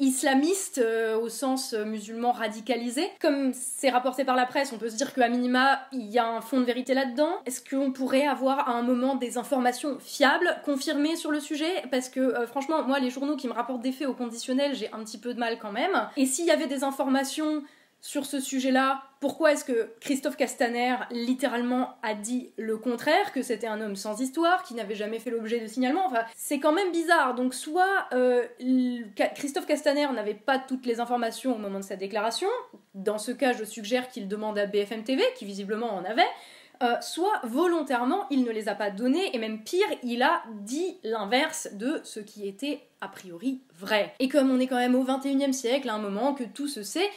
islamiste 0.00 0.78
euh, 0.78 1.16
au 1.16 1.28
sens 1.28 1.72
euh, 1.72 1.84
musulman 1.84 2.32
radicalisé. 2.32 3.08
Comme 3.20 3.52
c'est 3.54 3.90
rapporté 3.90 4.24
par 4.24 4.36
la 4.36 4.46
presse, 4.46 4.72
on 4.72 4.78
peut 4.78 4.88
se 4.88 4.96
dire 4.96 5.14
qu'à 5.14 5.28
minima, 5.28 5.80
il 5.92 6.10
y 6.10 6.18
a 6.18 6.26
un 6.26 6.40
fond 6.40 6.60
de 6.60 6.64
vérité 6.64 6.94
là-dedans. 6.94 7.30
Est-ce 7.46 7.62
qu'on 7.62 7.92
pourrait 7.92 8.26
avoir 8.26 8.68
à 8.68 8.72
un 8.72 8.82
moment 8.82 9.14
des 9.14 9.38
informations 9.38 9.98
fiables, 10.00 10.60
confirmées 10.64 11.16
sur 11.16 11.30
le 11.30 11.40
sujet? 11.40 11.84
Parce 11.90 12.08
que 12.08 12.20
euh, 12.20 12.46
franchement, 12.46 12.82
moi, 12.82 12.98
les 12.98 13.10
journaux 13.10 13.36
qui 13.36 13.46
me 13.46 13.52
rapportent 13.52 13.82
des 13.82 13.92
faits 13.92 14.08
au 14.08 14.14
conditionnel, 14.14 14.74
j'ai 14.74 14.92
un 14.92 15.04
petit 15.04 15.18
peu 15.18 15.32
de 15.32 15.38
mal 15.38 15.58
quand 15.58 15.72
même. 15.72 16.08
Et 16.16 16.26
s'il 16.26 16.46
y 16.46 16.50
avait 16.50 16.66
des 16.66 16.82
informations 16.82 17.62
sur 18.04 18.26
ce 18.26 18.38
sujet-là, 18.38 19.02
pourquoi 19.18 19.52
est-ce 19.52 19.64
que 19.64 19.88
Christophe 19.98 20.36
Castaner 20.36 20.96
littéralement 21.10 21.94
a 22.02 22.12
dit 22.12 22.50
le 22.58 22.76
contraire, 22.76 23.32
que 23.32 23.40
c'était 23.40 23.66
un 23.66 23.80
homme 23.80 23.96
sans 23.96 24.20
histoire, 24.20 24.62
qui 24.62 24.74
n'avait 24.74 24.94
jamais 24.94 25.18
fait 25.18 25.30
l'objet 25.30 25.58
de 25.58 25.66
signalement? 25.66 26.04
Enfin, 26.04 26.20
c'est 26.36 26.58
quand 26.58 26.72
même 26.72 26.92
bizarre. 26.92 27.34
Donc 27.34 27.54
soit 27.54 28.06
euh, 28.12 28.44
Christophe 29.34 29.64
Castaner 29.64 30.06
n'avait 30.12 30.34
pas 30.34 30.58
toutes 30.58 30.84
les 30.84 31.00
informations 31.00 31.54
au 31.54 31.58
moment 31.58 31.78
de 31.78 31.84
sa 31.84 31.96
déclaration, 31.96 32.48
dans 32.92 33.16
ce 33.16 33.32
cas 33.32 33.54
je 33.54 33.64
suggère 33.64 34.10
qu'il 34.10 34.28
demande 34.28 34.58
à 34.58 34.66
BFM 34.66 35.02
TV, 35.02 35.24
qui 35.34 35.46
visiblement 35.46 35.94
en 35.94 36.04
avait, 36.04 36.28
euh, 36.82 36.96
soit 37.00 37.40
volontairement 37.44 38.26
il 38.30 38.44
ne 38.44 38.50
les 38.50 38.68
a 38.68 38.74
pas 38.74 38.90
données, 38.90 39.34
et 39.34 39.38
même 39.38 39.64
pire, 39.64 39.86
il 40.02 40.22
a 40.22 40.42
dit 40.60 40.98
l'inverse 41.04 41.70
de 41.72 42.02
ce 42.04 42.20
qui 42.20 42.46
était 42.46 42.82
a 43.00 43.08
priori 43.08 43.62
vrai. 43.78 44.12
Et 44.18 44.28
comme 44.28 44.50
on 44.50 44.60
est 44.60 44.66
quand 44.66 44.76
même 44.76 44.94
au 44.94 45.04
21e 45.04 45.52
siècle, 45.52 45.88
à 45.88 45.94
un 45.94 45.98
moment 45.98 46.34
que 46.34 46.44
tout 46.44 46.68
se 46.68 46.82
sait, 46.82 47.08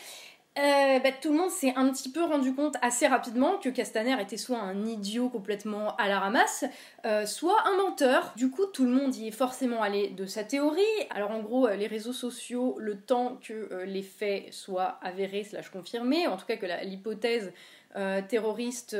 euh, 0.57 0.99
bah, 0.99 1.09
tout 1.21 1.31
le 1.31 1.37
monde 1.37 1.51
s'est 1.51 1.73
un 1.75 1.89
petit 1.91 2.09
peu 2.09 2.23
rendu 2.23 2.53
compte 2.53 2.75
assez 2.81 3.05
rapidement 3.05 3.57
que 3.57 3.69
Castaner 3.69 4.19
était 4.21 4.37
soit 4.37 4.57
un 4.57 4.85
idiot 4.85 5.29
complètement 5.29 5.95
à 5.97 6.07
la 6.07 6.19
ramasse, 6.19 6.65
euh, 7.05 7.25
soit 7.25 7.57
un 7.67 7.77
menteur. 7.77 8.33
Du 8.35 8.49
coup, 8.49 8.65
tout 8.65 8.83
le 8.83 8.91
monde 8.91 9.15
y 9.15 9.27
est 9.27 9.31
forcément 9.31 9.83
allé 9.83 10.09
de 10.09 10.25
sa 10.25 10.43
théorie. 10.43 10.81
Alors 11.11 11.31
en 11.31 11.39
gros, 11.39 11.67
euh, 11.67 11.75
les 11.75 11.87
réseaux 11.87 12.13
sociaux, 12.13 12.75
le 12.79 12.97
temps 12.97 13.39
que 13.41 13.83
les 13.85 14.01
faits 14.01 14.53
soient 14.53 14.99
avérés 15.01 15.43
slash 15.43 15.69
confirmés, 15.69 16.27
en 16.27 16.37
tout 16.37 16.45
cas 16.45 16.57
que 16.57 16.65
l'hypothèse 16.83 17.53
terroriste 18.27 18.95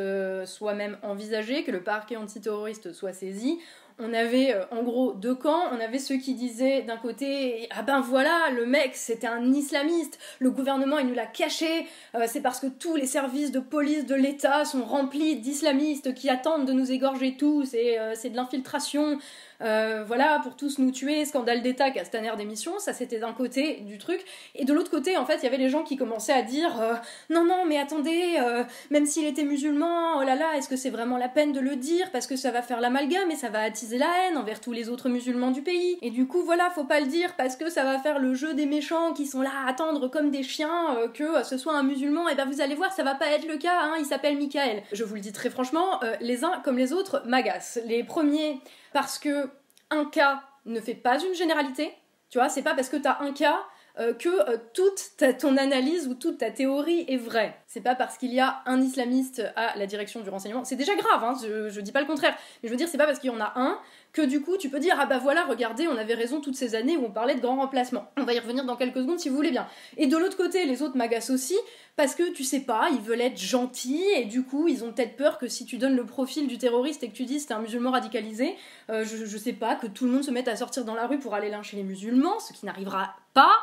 soit 0.46 0.74
même 0.74 0.98
envisagée, 1.04 1.64
que 1.64 1.70
le 1.70 1.84
parquet 1.84 2.16
antiterroriste 2.16 2.94
soit 2.94 3.14
saisi, 3.14 3.60
on 4.00 4.14
avait 4.14 4.54
euh, 4.54 4.64
en 4.72 4.84
gros 4.84 5.14
deux 5.14 5.36
camps. 5.36 5.64
On 5.72 5.80
avait 5.80 6.00
ceux 6.00 6.18
qui 6.18 6.36
disaient 6.36 6.84
d'un 6.84 6.98
côté 6.98 7.68
ah 7.72 7.82
ben 7.82 8.02
voilà 8.02 8.50
le 8.56 8.66
mec 8.66 8.92
c'était 8.96 9.28
un 9.28 9.52
islamiste, 9.54 10.20
le 10.40 10.52
gouvernement 10.52 11.00
il 11.00 11.08
nous 11.08 11.14
l'a 11.14 11.26
caché, 11.26 11.88
euh, 12.16 12.26
c'est 12.28 12.42
parce 12.42 12.60
que 12.60 12.68
tous 12.68 12.96
les 12.96 13.08
services 13.08 13.52
de 13.52 13.60
police 13.60 14.06
de 14.06 14.16
l'État 14.16 14.66
sont 14.66 14.84
remplis 14.84 15.38
d'islamistes 15.38 16.14
qui 16.14 16.30
attendent 16.30 16.66
de 16.66 16.74
nous 16.74 16.92
égorger 16.92 17.36
tous 17.38 17.74
et 17.74 18.00
euh, 18.00 18.14
c'est 18.16 18.30
de 18.30 18.36
l'infiltration. 18.36 19.20
Euh, 19.62 20.04
voilà, 20.06 20.40
pour 20.44 20.56
tous 20.56 20.78
nous 20.78 20.92
tuer, 20.92 21.26
scandale 21.26 21.62
d'État, 21.62 21.90
Castaner 21.90 22.32
d'émission, 22.38 22.78
ça 22.80 22.94
c'était 22.94 23.20
d'un 23.20 23.34
côté 23.34 23.82
du 23.82 23.98
truc. 23.98 24.24
Et 24.56 24.66
de 24.66 24.74
l'autre 24.74 24.92
côté, 24.92 25.18
en 25.18 25.26
fait, 25.26 25.38
il 25.38 25.44
y 25.44 25.48
avait 25.48 25.58
les 25.58 25.70
gens 25.70 25.84
qui 25.84 25.98
commençaient 25.98 26.34
à 26.34 26.44
dire 26.44 26.80
euh, 26.82 26.94
non, 27.30 27.44
non, 27.44 27.66
mais 27.66 27.78
attendez, 27.78 28.38
euh, 28.40 28.64
même 28.92 29.06
s'il 29.06 29.26
était 29.26 29.44
musulman, 29.44 30.20
oh 30.20 30.24
là 30.24 30.36
là, 30.36 30.56
est-ce 30.58 30.70
que 30.70 30.76
c'est 30.76 30.90
vraiment 30.90 31.18
la 31.18 31.30
peine 31.30 31.54
de 31.54 31.60
le 31.60 31.76
dire? 31.76 32.12
Parce 32.12 32.28
que 32.28 32.36
ça 32.36 32.52
va 32.52 32.62
faire 32.62 32.82
l'amalgame 32.82 33.32
et 33.32 33.36
ça 33.36 33.50
va 33.50 33.62
attiser 33.62 33.98
la 33.98 34.08
haine 34.28 34.38
envers 34.38 34.60
tous 34.60 34.74
les 34.74 34.90
autres 34.90 35.10
musulmans 35.10 35.52
du 35.52 35.62
pays. 35.62 35.98
Et 36.02 36.12
du 36.12 36.28
coup, 36.28 36.44
voilà, 36.44 36.70
faut 36.70 36.84
pas 36.84 37.00
le 37.00 37.08
dire 37.08 37.34
parce 37.36 37.56
que 37.56 37.70
ça 37.70 37.84
va 37.84 37.98
faire 38.00 38.20
le 38.20 38.36
jeu 38.36 38.54
des 38.54 38.66
méchants 38.66 39.14
qui 39.14 39.26
sont 39.26 39.42
là 39.42 39.52
à 39.66 39.70
attendre 39.70 40.08
comme 40.08 40.30
des 40.30 40.44
chiens 40.44 40.96
que 41.14 41.44
ce 41.44 41.58
soit 41.58 41.74
un 41.74 41.84
musulman. 41.84 42.30
Et 42.30 42.36
ben 42.36 42.46
vous 42.46 42.62
allez 42.62 42.76
voir, 42.76 42.92
ça 42.92 43.04
va 43.04 43.16
pas 43.16 43.28
être 43.28 43.48
le 43.48 43.58
cas, 43.58 43.80
hein, 43.82 43.96
il 44.00 44.06
s'appelle 44.06 44.38
Michael. 44.38 44.84
Je 44.92 45.04
vous 45.04 45.16
le 45.16 45.22
dis 45.22 45.32
très 45.32 45.50
franchement, 45.50 46.00
les 46.22 46.44
uns 46.44 46.62
comme 46.64 46.78
les 46.78 46.94
autres 46.94 47.24
m'agacent. 47.26 47.80
Les 47.86 48.04
premiers 48.04 48.62
parce 48.98 49.20
que 49.20 49.52
un 49.92 50.06
cas 50.06 50.42
ne 50.66 50.80
fait 50.80 50.96
pas 50.96 51.24
une 51.24 51.36
généralité. 51.36 51.94
Tu 52.32 52.40
vois, 52.40 52.50
c'est 52.50 52.64
pas 52.64 52.74
parce 52.74 52.90
que 52.90 52.98
t'as 52.98 53.20
un 53.20 53.32
cas 53.32 53.60
euh, 54.00 54.16
que 54.16 54.28
euh, 54.28 54.58
toute 54.74 55.24
ton 55.38 55.56
analyse 55.56 56.08
ou 56.08 56.16
toute 56.16 56.40
ta 56.40 56.50
théorie 56.50 57.06
est 57.08 57.18
vraie. 57.18 57.56
C'est 57.68 57.82
pas 57.82 57.94
parce 57.94 58.18
qu'il 58.18 58.34
y 58.34 58.40
a 58.40 58.64
un 58.66 58.82
islamiste 58.82 59.44
à 59.56 59.78
la 59.78 59.86
direction 59.86 60.22
du 60.22 60.30
renseignement. 60.32 60.64
C'est 60.64 60.78
déjà 60.78 60.96
grave, 60.96 61.24
hein, 61.24 61.36
je, 61.40 61.70
je, 61.70 61.80
dis 61.80 61.92
pas 61.92 62.02
le 62.02 62.08
contraire. 62.08 62.36
Mais 62.64 62.70
je 62.70 62.74
veux 62.74 62.78
dire, 62.78 62.88
c'est 62.88 62.98
pas 62.98 63.06
parce 63.06 63.20
qu'il 63.20 63.30
y 63.30 63.34
en 63.36 63.40
a 63.40 63.54
un 63.56 63.80
que 64.18 64.26
du 64.26 64.42
coup 64.42 64.58
tu 64.58 64.70
peux 64.70 64.80
dire 64.80 64.96
ah 65.00 65.06
bah 65.06 65.20
voilà 65.20 65.46
regardez 65.46 65.88
on 65.88 65.96
avait 65.96 66.16
raison 66.16 66.42
toutes 66.42 66.56
ces 66.56 66.74
années 66.74 66.98
où 66.98 67.06
on 67.06 67.12
parlait 67.12 67.36
de 67.36 67.40
grand 67.40 67.56
remplacement. 67.56 68.10
On 68.18 68.24
va 68.24 68.34
y 68.34 68.40
revenir 68.40 68.66
dans 68.66 68.76
quelques 68.76 68.98
secondes 68.98 69.20
si 69.20 69.30
vous 69.30 69.36
voulez 69.36 69.52
bien. 69.52 69.68
Et 69.96 70.08
de 70.08 70.18
l'autre 70.18 70.36
côté 70.36 70.66
les 70.66 70.82
autres 70.82 70.98
m'agacent 70.98 71.30
aussi 71.30 71.56
parce 71.96 72.16
que 72.16 72.32
tu 72.32 72.44
sais 72.44 72.62
pas 72.62 72.90
ils 72.92 73.02
veulent 73.02 73.22
être 73.22 73.40
gentils 73.40 74.04
et 74.16 74.26
du 74.26 74.44
coup 74.44 74.68
ils 74.68 74.84
ont 74.84 74.92
peut-être 74.92 75.16
peur 75.16 75.38
que 75.38 75.48
si 75.48 75.66
tu 75.66 75.78
donnes 75.78 75.96
le 75.96 76.06
profil 76.06 76.48
du 76.48 76.58
terroriste 76.58 77.04
et 77.04 77.10
que 77.10 77.14
tu 77.14 77.26
dis 77.26 77.40
c'est 77.40 77.54
un 77.54 77.60
musulman 77.60 77.92
radicalisé, 77.92 78.56
euh, 78.90 79.06
je, 79.06 79.38
sais 79.38 79.54
pas 79.54 79.76
que 79.76 79.86
tout 79.86 80.06
le 80.06 80.12
monde 80.12 80.24
se 80.24 80.32
mette 80.32 80.48
à 80.48 80.56
sortir 80.56 80.84
dans 80.84 80.96
la 80.96 81.06
rue 81.06 81.20
pour 81.20 81.36
aller 81.36 81.50
lyncher 81.50 81.78
les 81.78 81.84
musulmans, 81.84 82.40
ce 82.40 82.54
qui 82.54 82.66
n'arrivera 82.66 83.16
pas. 83.36 83.54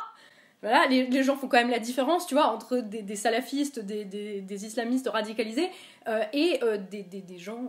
Voilà, 0.61 0.87
les, 0.87 1.23
gens 1.23 1.35
font 1.35 1.47
quand 1.47 1.57
même 1.57 1.69
la 1.69 1.79
différence, 1.79 2.25
tu 2.25 2.33
vois, 2.33 2.47
entre 2.47 2.77
des, 2.77 3.15
salafistes, 3.15 3.79
des, 3.79 4.65
islamistes 4.65 5.07
radicalisés 5.07 5.69
euh, 6.07 6.23
et 6.33 6.59
euh, 6.63 6.77
des, 6.77 7.37
gens 7.37 7.67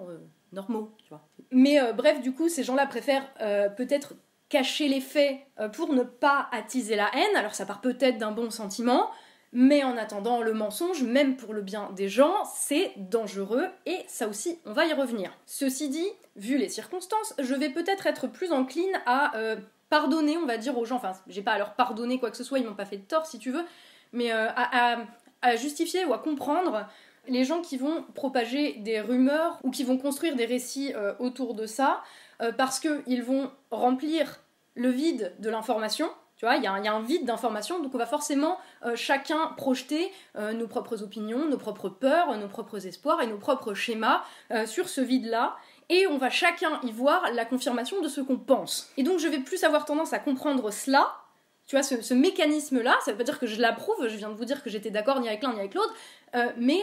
normaux, 0.52 0.94
tu 1.02 1.10
vois. 1.10 1.26
Mais 1.50 1.80
euh, 1.80 1.92
bref, 1.92 2.20
du 2.20 2.32
coup, 2.32 2.48
ces 2.48 2.64
gens-là 2.64 2.86
préfèrent 2.86 3.28
euh, 3.40 3.68
peut-être 3.68 4.14
cacher 4.48 4.88
les 4.88 5.00
faits 5.00 5.38
euh, 5.58 5.68
pour 5.68 5.92
ne 5.92 6.02
pas 6.02 6.48
attiser 6.52 6.96
la 6.96 7.10
haine. 7.14 7.36
Alors 7.36 7.54
ça 7.54 7.66
part 7.66 7.80
peut-être 7.80 8.18
d'un 8.18 8.32
bon 8.32 8.50
sentiment, 8.50 9.10
mais 9.52 9.82
en 9.82 9.96
attendant, 9.96 10.42
le 10.42 10.52
mensonge, 10.52 11.02
même 11.02 11.36
pour 11.36 11.54
le 11.54 11.62
bien 11.62 11.90
des 11.96 12.08
gens, 12.08 12.44
c'est 12.44 12.92
dangereux 12.96 13.66
et 13.86 13.98
ça 14.06 14.28
aussi, 14.28 14.58
on 14.64 14.72
va 14.72 14.86
y 14.86 14.92
revenir. 14.92 15.32
Ceci 15.46 15.88
dit, 15.88 16.08
vu 16.36 16.58
les 16.58 16.68
circonstances, 16.68 17.34
je 17.38 17.54
vais 17.54 17.70
peut-être 17.70 18.06
être 18.06 18.26
plus 18.26 18.52
encline 18.52 19.00
à 19.06 19.32
pardonner, 19.88 20.36
on 20.36 20.46
va 20.46 20.58
dire, 20.58 20.76
aux 20.76 20.84
gens. 20.84 20.96
Enfin, 20.96 21.12
j'ai 21.28 21.42
pas 21.42 21.52
à 21.52 21.58
leur 21.58 21.74
pardonner 21.74 22.18
quoi 22.18 22.30
que 22.30 22.36
ce 22.36 22.44
soit, 22.44 22.58
ils 22.58 22.66
m'ont 22.66 22.74
pas 22.74 22.84
fait 22.84 22.98
de 22.98 23.04
tort 23.04 23.24
si 23.24 23.38
tu 23.38 23.50
veux, 23.50 23.64
mais 24.12 24.30
à, 24.30 25.06
justifier 25.56 26.04
ou 26.04 26.12
à 26.12 26.18
comprendre 26.18 26.86
les 27.28 27.44
gens 27.44 27.60
qui 27.60 27.76
vont 27.76 28.04
propager 28.14 28.74
des 28.74 29.00
rumeurs 29.00 29.58
ou 29.62 29.70
qui 29.70 29.84
vont 29.84 29.98
construire 29.98 30.36
des 30.36 30.46
récits 30.46 30.92
euh, 30.94 31.14
autour 31.18 31.54
de 31.54 31.66
ça, 31.66 32.02
euh, 32.40 32.52
parce 32.52 32.80
qu'ils 32.80 33.22
vont 33.22 33.50
remplir 33.70 34.40
le 34.74 34.90
vide 34.90 35.34
de 35.38 35.48
l'information. 35.48 36.08
Tu 36.36 36.44
vois, 36.44 36.56
il 36.56 36.62
y, 36.62 36.66
a 36.66 36.72
un 36.72 37.00
vide 37.00 37.24
d'information, 37.24 37.80
donc 37.82 37.94
on 37.94 37.98
va 37.98 38.04
forcément 38.04 38.58
euh, 38.84 38.94
chacun 38.94 39.54
projeter 39.56 40.12
nos 40.34 40.66
propres 40.66 41.02
opinions, 41.02 41.48
nos 41.48 41.56
propres 41.56 41.88
peurs, 41.88 42.36
nos 42.36 42.48
propres 42.48 42.86
espoirs 42.86 43.22
et 43.22 43.26
nos 43.26 43.38
propres 43.38 43.72
schémas 43.72 44.22
sur 44.66 44.90
ce 44.90 45.00
vide-là 45.00 45.56
et 45.88 46.06
on 46.06 46.18
va 46.18 46.28
chacun 46.28 46.78
y 46.82 46.92
voir 46.92 47.32
la 47.32 47.46
confirmation 47.46 48.02
de 48.02 48.08
ce 48.08 48.20
qu'on 48.20 48.36
pense. 48.36 48.92
Et 48.98 49.02
donc 49.02 49.18
je 49.18 49.28
vais 49.28 49.38
plus 49.38 49.64
avoir 49.64 49.86
tendance 49.86 50.12
à 50.12 50.18
comprendre 50.18 50.70
cela 50.70 51.10
Tu 51.66 51.74
vois, 51.74 51.82
ce, 51.82 52.12
mécanisme-là, 52.12 52.94
ça 53.02 53.12
veut 53.12 53.16
pas 53.16 53.24
dire 53.24 53.38
que 53.38 53.46
je 53.46 53.58
l'approuve, 53.58 54.06
je 54.06 54.16
viens 54.16 54.28
de 54.28 54.34
vous 54.34 54.44
dire 54.44 54.62
que 54.62 54.68
j'étais 54.68 54.90
d'accord 54.90 55.20
ni 55.20 55.28
avec 55.28 55.42
l'un 55.42 55.54
ni 55.54 55.60
avec 55.60 55.72
l'autre, 55.72 55.94
mais 56.58 56.82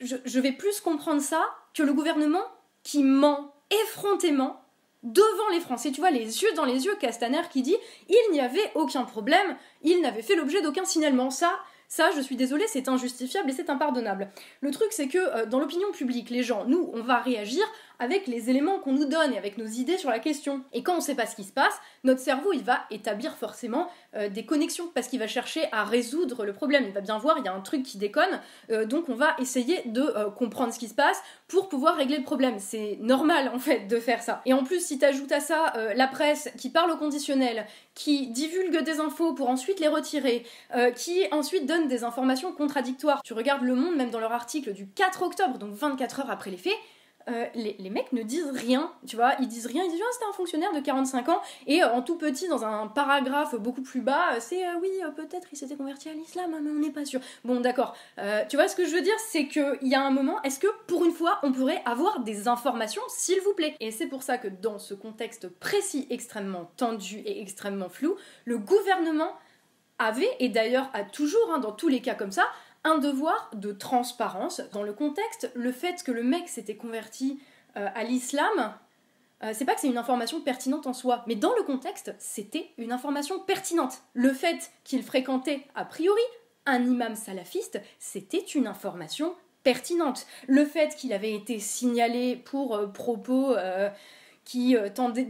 je, 0.00 0.40
vais 0.40 0.52
plus 0.52 0.80
comprendre 0.80 1.20
ça 1.20 1.42
que 1.74 1.82
le 1.82 1.92
gouvernement 1.92 2.44
qui 2.82 3.02
ment 3.02 3.54
effrontément 3.70 4.60
devant 5.02 5.48
les 5.52 5.60
Français. 5.60 5.90
Tu 5.90 6.00
vois, 6.00 6.10
les 6.10 6.42
yeux 6.42 6.52
dans 6.54 6.64
les 6.64 6.84
yeux, 6.84 6.94
Castaner 7.00 7.42
qui 7.50 7.62
dit 7.62 7.76
il 8.08 8.32
n'y 8.32 8.40
avait 8.40 8.72
aucun 8.74 9.04
problème, 9.04 9.56
il 9.82 10.00
n'avait 10.00 10.22
fait 10.22 10.36
l'objet 10.36 10.62
d'aucun 10.62 10.84
signalement. 10.84 11.30
Ça, 11.30 11.58
ça, 11.88 12.10
je 12.16 12.20
suis 12.20 12.36
désolée, 12.36 12.64
c'est 12.66 12.88
injustifiable 12.88 13.50
et 13.50 13.52
c'est 13.52 13.70
impardonnable. 13.70 14.30
Le 14.60 14.70
truc, 14.70 14.88
c'est 14.90 15.08
que 15.08 15.18
euh, 15.18 15.46
dans 15.46 15.60
l'opinion 15.60 15.90
publique, 15.92 16.30
les 16.30 16.42
gens, 16.42 16.64
nous, 16.64 16.90
on 16.92 17.02
va 17.02 17.18
réagir 17.18 17.64
avec 17.98 18.26
les 18.26 18.50
éléments 18.50 18.78
qu'on 18.78 18.92
nous 18.92 19.06
donne 19.06 19.32
et 19.32 19.38
avec 19.38 19.58
nos 19.58 19.66
idées 19.66 19.98
sur 19.98 20.10
la 20.10 20.18
question. 20.18 20.62
Et 20.72 20.82
quand 20.82 20.94
on 20.94 20.96
ne 20.96 21.02
sait 21.02 21.14
pas 21.14 21.26
ce 21.26 21.36
qui 21.36 21.44
se 21.44 21.52
passe, 21.52 21.74
notre 22.04 22.20
cerveau, 22.20 22.52
il 22.52 22.62
va 22.62 22.80
établir 22.90 23.36
forcément 23.36 23.88
euh, 24.14 24.28
des 24.28 24.44
connexions 24.44 24.90
parce 24.94 25.08
qu'il 25.08 25.18
va 25.18 25.26
chercher 25.26 25.68
à 25.72 25.84
résoudre 25.84 26.44
le 26.44 26.52
problème. 26.52 26.84
Il 26.86 26.92
va 26.92 27.00
bien 27.00 27.18
voir, 27.18 27.38
il 27.38 27.44
y 27.44 27.48
a 27.48 27.54
un 27.54 27.60
truc 27.60 27.82
qui 27.82 27.98
déconne, 27.98 28.40
euh, 28.70 28.84
donc 28.84 29.08
on 29.08 29.14
va 29.14 29.34
essayer 29.38 29.82
de 29.86 30.02
euh, 30.02 30.30
comprendre 30.30 30.72
ce 30.72 30.78
qui 30.78 30.88
se 30.88 30.94
passe 30.94 31.20
pour 31.48 31.68
pouvoir 31.68 31.96
régler 31.96 32.18
le 32.18 32.24
problème. 32.24 32.56
C'est 32.58 32.98
normal 33.00 33.50
en 33.54 33.58
fait 33.58 33.86
de 33.88 33.98
faire 33.98 34.22
ça. 34.22 34.42
Et 34.46 34.52
en 34.52 34.64
plus, 34.64 34.84
si 34.84 34.98
tu 34.98 35.04
ajoutes 35.04 35.32
à 35.32 35.40
ça 35.40 35.72
la 35.94 36.06
presse 36.06 36.50
qui 36.58 36.70
parle 36.70 36.90
au 36.90 36.96
conditionnel, 36.96 37.66
qui 37.94 38.28
divulgue 38.28 38.82
des 38.82 39.00
infos 39.00 39.32
pour 39.34 39.48
ensuite 39.48 39.80
les 39.80 39.88
retirer, 39.88 40.44
qui 40.96 41.24
ensuite 41.30 41.66
donne 41.66 41.88
des 41.88 42.04
informations 42.04 42.52
contradictoires. 42.52 43.22
Tu 43.22 43.32
regardes 43.32 43.62
Le 43.62 43.74
Monde, 43.74 43.96
même 43.96 44.10
dans 44.10 44.20
leur 44.20 44.32
article 44.32 44.72
du 44.72 44.88
4 44.88 45.22
octobre, 45.22 45.58
donc 45.58 45.74
24 45.74 46.20
heures 46.20 46.30
après 46.30 46.50
les 46.50 46.56
faits, 46.56 46.76
euh, 47.28 47.46
les, 47.54 47.90
mecs 47.90 48.12
ne 48.12 48.22
disent 48.22 48.50
rien, 48.52 48.92
tu 49.04 49.16
vois, 49.16 49.34
ils 49.40 49.48
disent 49.48 49.66
rien, 49.66 49.82
ils 49.82 49.90
disent 49.90 50.00
ah, 50.00 50.12
c'était 50.12 50.26
un 50.30 50.32
fonctionnaire 50.32 50.72
de 50.72 50.78
45 50.78 51.28
ans, 51.28 51.42
et 51.66 51.82
euh, 51.82 51.92
en 51.92 52.00
tout 52.00 52.16
petit, 52.16 52.46
dans 52.46 52.64
un 52.64 52.86
paragraphe 52.86 53.56
beaucoup 53.56 53.82
plus 53.82 54.00
bas, 54.00 54.34
euh, 54.34 54.36
c'est 54.38 54.62
oui, 54.80 54.90
peut-être 55.16 55.48
il 55.50 55.56
s'était 55.56 55.74
converti 55.74 56.08
à 56.08 56.12
l'islam, 56.12 56.54
hein, 56.54 56.60
mais 56.62 56.70
on 56.70 56.74
n'est 56.74 56.90
pas 56.90 57.04
sûr. 57.04 57.20
Bon, 57.44 57.60
d'accord, 57.60 57.96
tu 58.48 58.56
vois, 58.56 58.68
ce 58.68 58.76
que 58.76 58.86
je 58.86 58.94
veux 58.94 59.02
dire, 59.02 59.18
c'est 59.18 59.48
qu'il 59.48 59.78
y 59.82 59.94
a 59.94 60.02
un 60.02 60.10
moment, 60.10 60.40
est-ce 60.42 60.60
que 60.60 60.68
pour 60.86 61.04
une 61.04 61.12
fois, 61.12 61.40
on 61.42 61.50
pourrait 61.52 61.82
avoir 61.84 62.20
des 62.20 62.46
informations, 62.46 63.02
s'il 63.08 63.40
vous 63.40 63.54
plaît? 63.54 63.74
Et 63.80 63.90
c'est 63.90 64.06
pour 64.06 64.22
ça 64.22 64.38
que 64.38 64.48
dans 64.48 64.78
ce 64.78 64.94
contexte 64.94 65.48
précis, 65.48 66.06
extrêmement 66.10 66.70
tendu 66.76 67.18
et 67.18 67.40
extrêmement 67.42 67.88
flou, 67.88 68.16
le 68.44 68.58
gouvernement 68.58 69.32
avait, 69.98 70.30
et 70.38 70.48
d'ailleurs 70.48 70.90
a 70.92 71.02
toujours, 71.02 71.50
hein, 71.52 71.58
dans 71.58 71.72
tous 71.72 71.88
les 71.88 72.00
cas 72.00 72.14
comme 72.14 72.32
ça, 72.32 72.46
un 72.86 72.98
devoir 72.98 73.50
de 73.54 73.72
transparence. 73.72 74.62
Dans 74.72 74.84
le 74.84 74.92
contexte, 74.92 75.50
le 75.54 75.72
fait 75.72 76.02
que 76.04 76.12
le 76.12 76.22
mec 76.22 76.48
s'était 76.48 76.76
converti 76.76 77.40
euh, 77.76 77.88
à 77.94 78.04
l'islam, 78.04 78.74
euh, 79.42 79.50
c'est 79.52 79.64
pas 79.64 79.74
que 79.74 79.80
c'est 79.80 79.88
une 79.88 79.98
information 79.98 80.40
pertinente 80.40 80.86
en 80.86 80.92
soi, 80.92 81.24
mais 81.26 81.34
dans 81.34 81.54
le 81.56 81.64
contexte, 81.64 82.14
c'était 82.18 82.70
une 82.78 82.92
information 82.92 83.40
pertinente. 83.40 83.98
Le 84.14 84.32
fait 84.32 84.70
qu'il 84.84 85.02
fréquentait, 85.02 85.62
a 85.74 85.84
priori, 85.84 86.22
un 86.64 86.82
imam 86.84 87.16
salafiste, 87.16 87.80
c'était 87.98 88.38
une 88.38 88.68
information 88.68 89.34
pertinente. 89.64 90.24
Le 90.46 90.64
fait 90.64 90.94
qu'il 90.94 91.12
avait 91.12 91.34
été 91.34 91.58
signalé 91.58 92.36
pour 92.36 92.76
euh, 92.76 92.86
propos 92.86 93.56
qui 94.44 94.76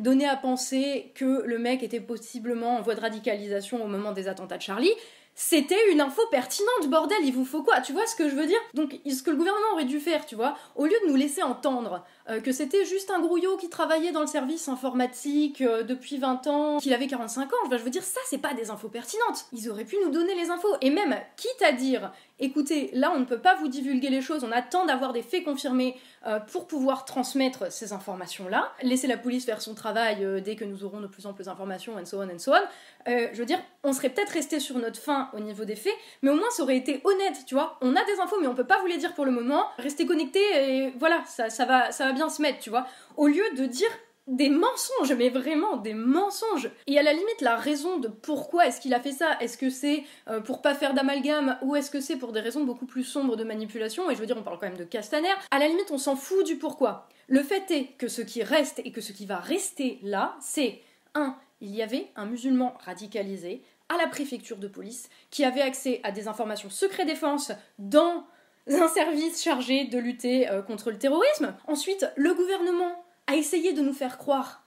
donnaient 0.01 0.29
à 0.29 0.37
penser 0.37 1.11
que 1.15 1.43
le 1.47 1.59
mec 1.59 1.83
était 1.83 2.01
possiblement 2.01 2.77
en 2.77 2.83
voie 2.83 2.95
de 2.95 3.01
radicalisation 3.01 3.83
au 3.83 3.89
moment 3.89 4.13
des 4.13 4.29
attentats 4.29 4.59
de 4.59 4.63
Charlie, 4.63 4.93
c'était 5.39 5.93
une 5.93 6.01
info 6.01 6.23
pertinente, 6.31 6.89
bordel, 6.89 7.19
il 7.23 7.33
vous 7.33 7.45
faut 7.45 7.63
quoi 7.63 7.83
Tu 7.83 7.93
vois 7.93 8.07
ce 8.07 8.17
que 8.17 8.31
je 8.31 8.35
veux 8.35 8.47
dire? 8.47 8.59
Donc, 8.73 8.99
ce 9.07 9.23
que 9.23 9.31
le 9.31 9.37
gouvernement 9.37 9.67
aurait 9.75 9.85
dû 9.85 10.01
faire, 10.01 10.25
tu 10.25 10.35
vois, 10.35 10.57
au 10.75 10.87
lieu 10.87 10.97
de 11.05 11.11
nous 11.11 11.15
laisser 11.15 11.43
entendre 11.43 12.03
euh, 12.31 12.41
que 12.41 12.53
c'était 12.53 12.87
juste 12.87 13.11
un 13.11 13.21
grouillot 13.21 13.59
qui 13.59 13.69
travaillait 13.69 14.13
dans 14.13 14.23
le 14.23 14.27
service 14.27 14.67
informatique 14.67 15.61
euh, 15.61 15.83
depuis 15.83 16.17
20 16.17 16.47
ans, 16.47 16.79
qu'il 16.79 16.95
avait 16.95 17.07
45 17.07 17.53
ans, 17.53 17.57
je 17.71 17.77
veux 17.77 17.91
dire, 17.91 18.03
ça, 18.03 18.21
c'est 18.31 18.39
pas 18.39 18.55
des 18.55 18.71
infos 18.71 18.89
pertinentes. 18.89 19.45
Ils 19.53 19.69
auraient 19.69 19.85
pu 19.85 19.97
nous 20.03 20.11
donner 20.11 20.35
les 20.35 20.49
infos. 20.49 20.75
Et 20.81 20.89
même, 20.89 21.15
quitte 21.37 21.63
à 21.63 21.73
dire, 21.73 22.13
écoutez, 22.39 22.91
là, 22.93 23.13
on 23.15 23.21
ne 23.21 23.25
peut 23.25 23.39
pas 23.39 23.55
vous 23.57 23.69
divulguer 23.69 24.11
les 24.11 24.21
choses, 24.21 24.45
on 24.45 24.53
attend 24.53 24.87
d'avoir 24.87 25.13
des 25.13 25.23
faits 25.23 25.45
confirmés 25.45 25.97
euh, 26.27 26.41
pour 26.41 26.67
pouvoir 26.67 27.05
transmettre 27.05 27.71
ces 27.73 27.93
informations-là, 27.93 28.73
laisser 28.83 29.07
la 29.07 29.17
police 29.17 29.45
faire 29.45 29.63
son 29.63 29.75
travail 29.75 30.27
dès 30.43 30.57
que 30.57 30.65
nous 30.65 30.85
aurons 30.85 31.01
de 31.01 31.07
plus 31.07 31.27
en 31.27 31.33
plus 31.33 31.45
d'informations, 31.45 31.97
and 31.97 32.05
so 32.05 32.21
on, 32.21 32.29
and 32.29 32.39
so 32.39 32.53
on. 32.53 32.61
je 33.07 33.37
veux 33.37 33.47
dire, 33.47 33.59
on 33.85 33.93
serait 33.93 34.11
peut-être 34.11 34.31
resté 34.31 34.61
sur 34.61 34.79
notre 34.79 35.01
fin 35.01 35.31
au 35.33 35.41
niveau 35.41 35.65
des 35.65 35.77
faits, 35.77 35.95
mais 36.23 36.31
au 36.31 36.35
moins 36.35 36.51
ça 36.51 36.63
aurait 36.63 36.77
été 36.77 37.01
honnête, 37.05 37.45
tu 37.47 37.55
vois. 37.55 37.79
On 37.81 37.95
a 37.95 38.05
des 38.05 38.21
infos, 38.21 38.37
mais 38.41 38.47
on 38.47 38.55
peut 38.55 38.65
pas 38.65 38.81
vous 38.81 38.87
les 38.87 38.99
dire 38.99 39.15
pour 39.15 39.25
le 39.25 39.31
moment. 39.31 39.65
Restez 39.79 40.07
connectés 40.07 40.41
et 40.57 40.93
voilà, 40.99 41.23
ça, 41.27 41.51
ça, 41.51 41.65
va, 41.65 41.93
ça 41.93 42.07
va 42.07 42.13
bien 42.13 42.29
se 42.29 42.43
mettre, 42.43 42.59
tu 42.59 42.71
vois. 42.71 42.87
Au 43.17 43.27
lieu 43.27 43.45
de 43.57 43.67
dire 43.67 43.91
des 44.27 44.49
mensonges, 44.49 45.13
mais 45.13 45.29
vraiment 45.29 45.77
des 45.77 45.95
mensonges. 45.95 46.71
Et 46.87 46.99
à 46.99 47.03
la 47.03 47.13
limite, 47.13 47.41
la 47.41 47.57
raison 47.57 47.99
de 47.99 48.09
pourquoi 48.09 48.67
est-ce 48.67 48.81
qu'il 48.81 48.95
a 48.95 49.01
fait 49.01 49.13
ça, 49.13 49.37
est-ce 49.41 49.57
que 49.57 49.71
c'est 49.71 50.05
euh, 50.29 50.41
pour 50.41 50.63
pas 50.63 50.75
faire 50.75 50.95
d'amalgame 50.95 51.59
ou 51.63 51.77
est-ce 51.77 51.91
que 51.91 52.01
c'est 52.01 52.17
pour 52.17 52.33
des 52.33 52.41
raisons 52.41 52.65
beaucoup 52.65 52.87
plus 52.87 53.05
sombres 53.05 53.37
de 53.37 53.45
manipulation, 53.45 54.11
et 54.11 54.15
je 54.15 54.21
veux 54.21 54.27
dire, 54.27 54.37
on 54.37 54.43
parle 54.43 54.59
quand 54.59 54.67
même 54.67 54.77
de 54.77 54.85
Castaner, 54.85 55.35
à 55.51 55.59
la 55.59 55.69
limite, 55.69 55.91
on 55.91 55.99
s'en 55.99 56.17
fout 56.17 56.45
du 56.45 56.57
pourquoi. 56.57 57.09
Le 57.29 57.43
fait 57.43 57.71
est 57.71 57.87
que 57.99 58.09
ce 58.09 58.23
qui 58.23 58.43
reste 58.43 58.81
et 58.85 58.93
que 58.93 59.01
ce 59.01 59.13
qui 59.13 59.27
va 59.27 59.37
rester 59.37 59.99
là, 60.03 60.37
c'est 60.41 60.81
1. 61.15 61.37
Il 61.61 61.75
y 61.75 61.83
avait 61.83 62.09
un 62.17 62.27
musulman 62.27 62.75
radicalisé 62.85 63.63
à 63.89 63.97
la 63.97 64.09
préfecture 64.09 64.59
de 64.59 64.69
police 64.69 65.09
qui 65.31 65.45
avait 65.45 65.63
accès 65.63 66.01
à 66.03 66.11
des 66.11 66.29
informations 66.29 66.71
secret 66.71 67.07
défense 67.07 67.53
dans 67.79 68.27
un 68.69 68.89
service 68.89 69.43
chargé 69.43 69.85
de 69.85 69.99
lutter 69.99 70.49
euh, 70.49 70.61
contre 70.61 70.91
le 70.91 70.99
terrorisme. 70.99 71.55
Ensuite, 71.69 72.11
le 72.17 72.35
gouvernement 72.35 73.06
a 73.27 73.37
essayé 73.37 73.73
de 73.73 73.83
nous 73.83 73.93
faire 73.93 74.19
croire 74.19 74.63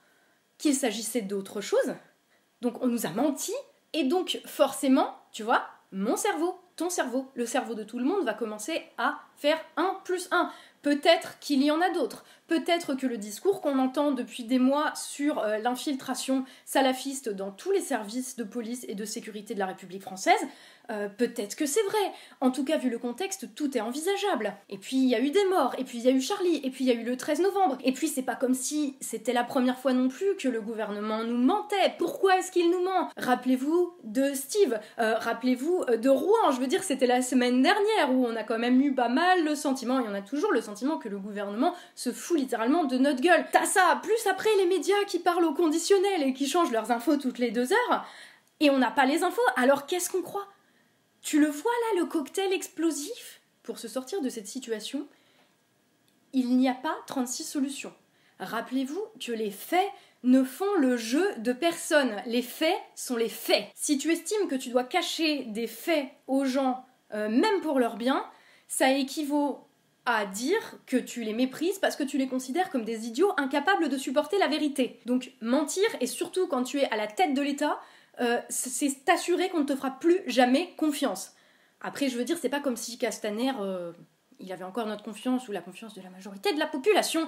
qu'il 0.57 0.75
s'agissait 0.75 1.21
d'autre 1.21 1.61
chose. 1.61 1.95
Donc 2.61 2.81
on 2.81 2.87
nous 2.87 3.05
a 3.05 3.09
menti. 3.09 3.53
Et 3.93 4.03
donc 4.03 4.39
forcément, 4.45 5.15
tu 5.31 5.43
vois, 5.43 5.65
mon 5.91 6.15
cerveau, 6.15 6.59
ton 6.75 6.89
cerveau, 6.89 7.29
le 7.33 7.45
cerveau 7.45 7.73
de 7.73 7.83
tout 7.83 7.97
le 7.97 8.05
monde 8.05 8.25
va 8.25 8.33
commencer 8.33 8.83
à 8.97 9.19
faire 9.35 9.59
1 9.77 10.01
plus 10.03 10.27
1. 10.31 10.51
Peut-être 10.81 11.39
qu'il 11.39 11.63
y 11.63 11.71
en 11.71 11.81
a 11.81 11.89
d'autres. 11.89 12.23
Peut-être 12.49 12.95
que 12.95 13.05
le 13.05 13.17
discours 13.17 13.61
qu'on 13.61 13.77
entend 13.77 14.11
depuis 14.11 14.43
des 14.43 14.57
mois 14.57 14.91
sur 14.95 15.37
euh, 15.37 15.59
l'infiltration 15.59 16.45
salafiste 16.65 17.29
dans 17.29 17.51
tous 17.51 17.71
les 17.71 17.79
services 17.79 18.37
de 18.37 18.43
police 18.43 18.87
et 18.89 18.95
de 18.95 19.05
sécurité 19.05 19.53
de 19.53 19.59
la 19.59 19.67
République 19.67 20.01
française, 20.01 20.39
euh, 20.91 21.07
peut-être 21.07 21.55
que 21.55 21.67
c'est 21.67 21.83
vrai. 21.83 21.99
En 22.41 22.49
tout 22.49 22.65
cas, 22.65 22.77
vu 22.77 22.89
le 22.89 22.97
contexte, 22.97 23.53
tout 23.53 23.77
est 23.77 23.81
envisageable. 23.81 24.55
Et 24.69 24.79
puis 24.79 24.97
il 24.97 25.07
y 25.07 25.13
a 25.13 25.19
eu 25.19 25.29
des 25.29 25.45
morts, 25.45 25.75
et 25.77 25.83
puis 25.83 25.99
il 25.99 26.03
y 26.03 26.07
a 26.07 26.11
eu 26.11 26.21
Charlie, 26.21 26.59
et 26.63 26.71
puis 26.71 26.85
il 26.85 26.87
y 26.87 26.91
a 26.91 26.95
eu 26.99 27.03
le 27.03 27.15
13 27.15 27.41
novembre. 27.41 27.77
Et 27.83 27.91
puis 27.91 28.07
c'est 28.07 28.23
pas 28.23 28.33
comme 28.33 28.55
si 28.55 28.95
c'était 28.99 29.33
la 29.33 29.43
première 29.43 29.77
fois 29.77 29.93
non 29.93 30.07
plus 30.07 30.35
que 30.35 30.47
le 30.47 30.61
gouvernement 30.61 31.23
nous 31.23 31.37
mentait. 31.37 31.93
Pourquoi 31.99 32.39
est-ce 32.39 32.51
qu'il 32.51 32.71
nous 32.71 32.81
ment? 32.81 33.11
Rappelez-vous 33.17 33.93
de 34.03 34.33
Steve, 34.33 34.79
euh, 34.97 35.13
rappelez-vous 35.19 35.85
de 35.85 36.09
Rouen. 36.09 36.51
Je 36.51 36.59
veux 36.59 36.67
dire, 36.67 36.81
c'était 36.81 37.05
la 37.05 37.21
semaine 37.21 37.61
dernière 37.61 38.11
où 38.11 38.25
on 38.25 38.35
a 38.35 38.43
quand 38.43 38.57
même 38.57 38.81
eu 38.81 38.95
pas 38.95 39.09
mal 39.09 39.45
le 39.45 39.53
sentiment, 39.53 39.99
et 39.99 40.07
on 40.09 40.15
a 40.15 40.21
toujours 40.21 40.51
le 40.51 40.61
sentiment 40.61 40.97
que 40.97 41.09
le 41.09 41.19
gouvernement 41.19 41.75
se 41.93 42.11
fout 42.11 42.38
littéralement 42.39 42.85
de 42.85 42.97
notre 42.97 43.21
gueule. 43.21 43.45
T'as 43.51 43.65
ça, 43.65 43.99
plus 44.01 44.27
après 44.27 44.49
les 44.57 44.65
médias 44.65 45.03
qui 45.07 45.19
parlent 45.19 45.45
au 45.45 45.53
conditionnel 45.53 46.23
et 46.23 46.33
qui 46.33 46.47
changent 46.47 46.71
leurs 46.71 46.91
infos 46.91 47.17
toutes 47.17 47.39
les 47.39 47.51
deux 47.51 47.71
heures. 47.71 48.05
Et 48.59 48.69
on 48.69 48.77
n'a 48.77 48.91
pas 48.91 49.05
les 49.05 49.23
infos, 49.23 49.41
alors 49.55 49.85
qu'est-ce 49.85 50.09
qu'on 50.09 50.21
croit? 50.21 50.47
Tu 51.21 51.39
le 51.39 51.47
vois 51.47 51.71
là, 51.71 52.01
le 52.01 52.05
cocktail 52.05 52.51
explosif? 52.53 53.41
Pour 53.63 53.77
se 53.77 53.87
sortir 53.87 54.21
de 54.21 54.29
cette 54.29 54.47
situation, 54.47 55.07
il 56.33 56.57
n'y 56.57 56.69
a 56.69 56.73
pas 56.73 56.95
36 57.07 57.43
solutions. 57.43 57.93
Rappelez-vous 58.39 59.01
que 59.19 59.31
les 59.31 59.51
faits 59.51 59.89
ne 60.23 60.43
font 60.43 60.73
le 60.77 60.97
jeu 60.97 61.33
de 61.37 61.53
personne. 61.53 62.21
Les 62.25 62.41
faits 62.41 62.77
sont 62.95 63.15
les 63.15 63.29
faits. 63.29 63.65
Si 63.75 63.97
tu 63.97 64.11
estimes 64.11 64.47
que 64.47 64.55
tu 64.55 64.69
dois 64.69 64.83
cacher 64.83 65.43
des 65.45 65.67
faits 65.67 66.07
aux 66.27 66.45
gens, 66.45 66.85
euh, 67.13 67.29
même 67.29 67.61
pour 67.61 67.79
leur 67.79 67.95
bien, 67.95 68.25
ça 68.67 68.91
équivaut 68.91 69.68
à 70.15 70.25
dire 70.25 70.75
que 70.85 70.97
tu 70.97 71.23
les 71.23 71.33
méprises 71.33 71.79
parce 71.79 71.95
que 71.95 72.03
tu 72.03 72.17
les 72.17 72.27
considères 72.27 72.69
comme 72.69 72.85
des 72.85 73.07
idiots 73.07 73.33
incapables 73.37 73.89
de 73.89 73.97
supporter 73.97 74.37
la 74.37 74.47
vérité. 74.47 74.99
Donc 75.05 75.31
mentir, 75.41 75.85
et 76.01 76.07
surtout 76.07 76.47
quand 76.47 76.63
tu 76.63 76.79
es 76.79 76.89
à 76.91 76.97
la 76.97 77.07
tête 77.07 77.33
de 77.33 77.41
l'État, 77.41 77.79
euh, 78.19 78.39
c'est 78.49 79.05
t'assurer 79.05 79.49
qu'on 79.49 79.59
ne 79.59 79.65
te 79.65 79.75
fera 79.75 79.91
plus 79.91 80.21
jamais 80.27 80.73
confiance. 80.77 81.33
Après, 81.81 82.09
je 82.09 82.17
veux 82.17 82.25
dire, 82.25 82.37
c'est 82.41 82.49
pas 82.49 82.59
comme 82.59 82.75
si 82.75 82.97
Castaner, 82.97 83.53
euh, 83.61 83.93
il 84.39 84.51
avait 84.51 84.65
encore 84.65 84.85
notre 84.87 85.03
confiance 85.03 85.47
ou 85.47 85.51
la 85.51 85.61
confiance 85.61 85.93
de 85.93 86.01
la 86.01 86.09
majorité 86.09 86.53
de 86.53 86.59
la 86.59 86.67
population. 86.67 87.25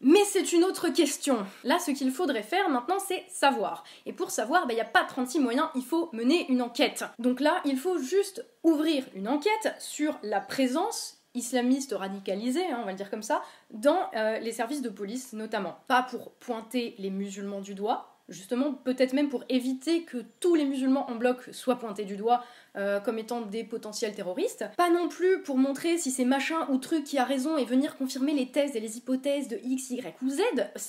Mais 0.00 0.24
c'est 0.24 0.52
une 0.52 0.64
autre 0.64 0.90
question. 0.90 1.46
Là, 1.64 1.78
ce 1.78 1.90
qu'il 1.90 2.10
faudrait 2.10 2.42
faire 2.42 2.68
maintenant, 2.68 2.98
c'est 2.98 3.24
savoir. 3.28 3.82
Et 4.04 4.12
pour 4.12 4.30
savoir, 4.30 4.62
il 4.64 4.68
ben, 4.68 4.74
n'y 4.74 4.80
a 4.80 4.84
pas 4.84 5.04
36 5.04 5.40
moyens, 5.40 5.68
il 5.74 5.84
faut 5.84 6.10
mener 6.12 6.50
une 6.50 6.60
enquête. 6.60 7.04
Donc 7.18 7.40
là, 7.40 7.62
il 7.64 7.78
faut 7.78 7.98
juste 7.98 8.44
ouvrir 8.62 9.04
une 9.14 9.28
enquête 9.28 9.74
sur 9.78 10.18
la 10.22 10.40
présence 10.40 11.15
islamiste 11.36 11.94
radicalisée, 11.96 12.66
hein, 12.66 12.78
on 12.80 12.84
va 12.84 12.92
le 12.92 12.96
dire 12.96 13.10
comme 13.10 13.22
ça, 13.22 13.42
dans 13.70 14.10
euh, 14.14 14.38
les 14.38 14.52
services 14.52 14.82
de 14.82 14.88
police 14.88 15.32
notamment. 15.32 15.76
Pas 15.86 16.02
pour 16.02 16.32
pointer 16.32 16.94
les 16.98 17.10
musulmans 17.10 17.60
du 17.60 17.74
doigt, 17.74 18.16
justement 18.28 18.72
peut-être 18.72 19.12
même 19.12 19.28
pour 19.28 19.44
éviter 19.48 20.02
que 20.02 20.18
tous 20.40 20.54
les 20.54 20.64
musulmans 20.64 21.08
en 21.10 21.14
bloc 21.14 21.48
soient 21.52 21.78
pointés 21.78 22.04
du 22.04 22.16
doigt 22.16 22.44
euh, 22.76 23.00
comme 23.00 23.18
étant 23.18 23.40
des 23.40 23.64
potentiels 23.64 24.14
terroristes. 24.14 24.64
Pas 24.76 24.90
non 24.90 25.08
plus 25.08 25.42
pour 25.42 25.56
montrer 25.56 25.98
si 25.98 26.10
c'est 26.10 26.24
machin 26.24 26.66
ou 26.70 26.78
truc 26.78 27.04
qui 27.04 27.18
a 27.18 27.24
raison 27.24 27.56
et 27.56 27.64
venir 27.64 27.96
confirmer 27.96 28.34
les 28.34 28.50
thèses 28.50 28.76
et 28.76 28.80
les 28.80 28.98
hypothèses 28.98 29.48
de 29.48 29.58
X, 29.62 29.90
Y 29.90 30.16
ou 30.22 30.28
Z. 30.28 30.42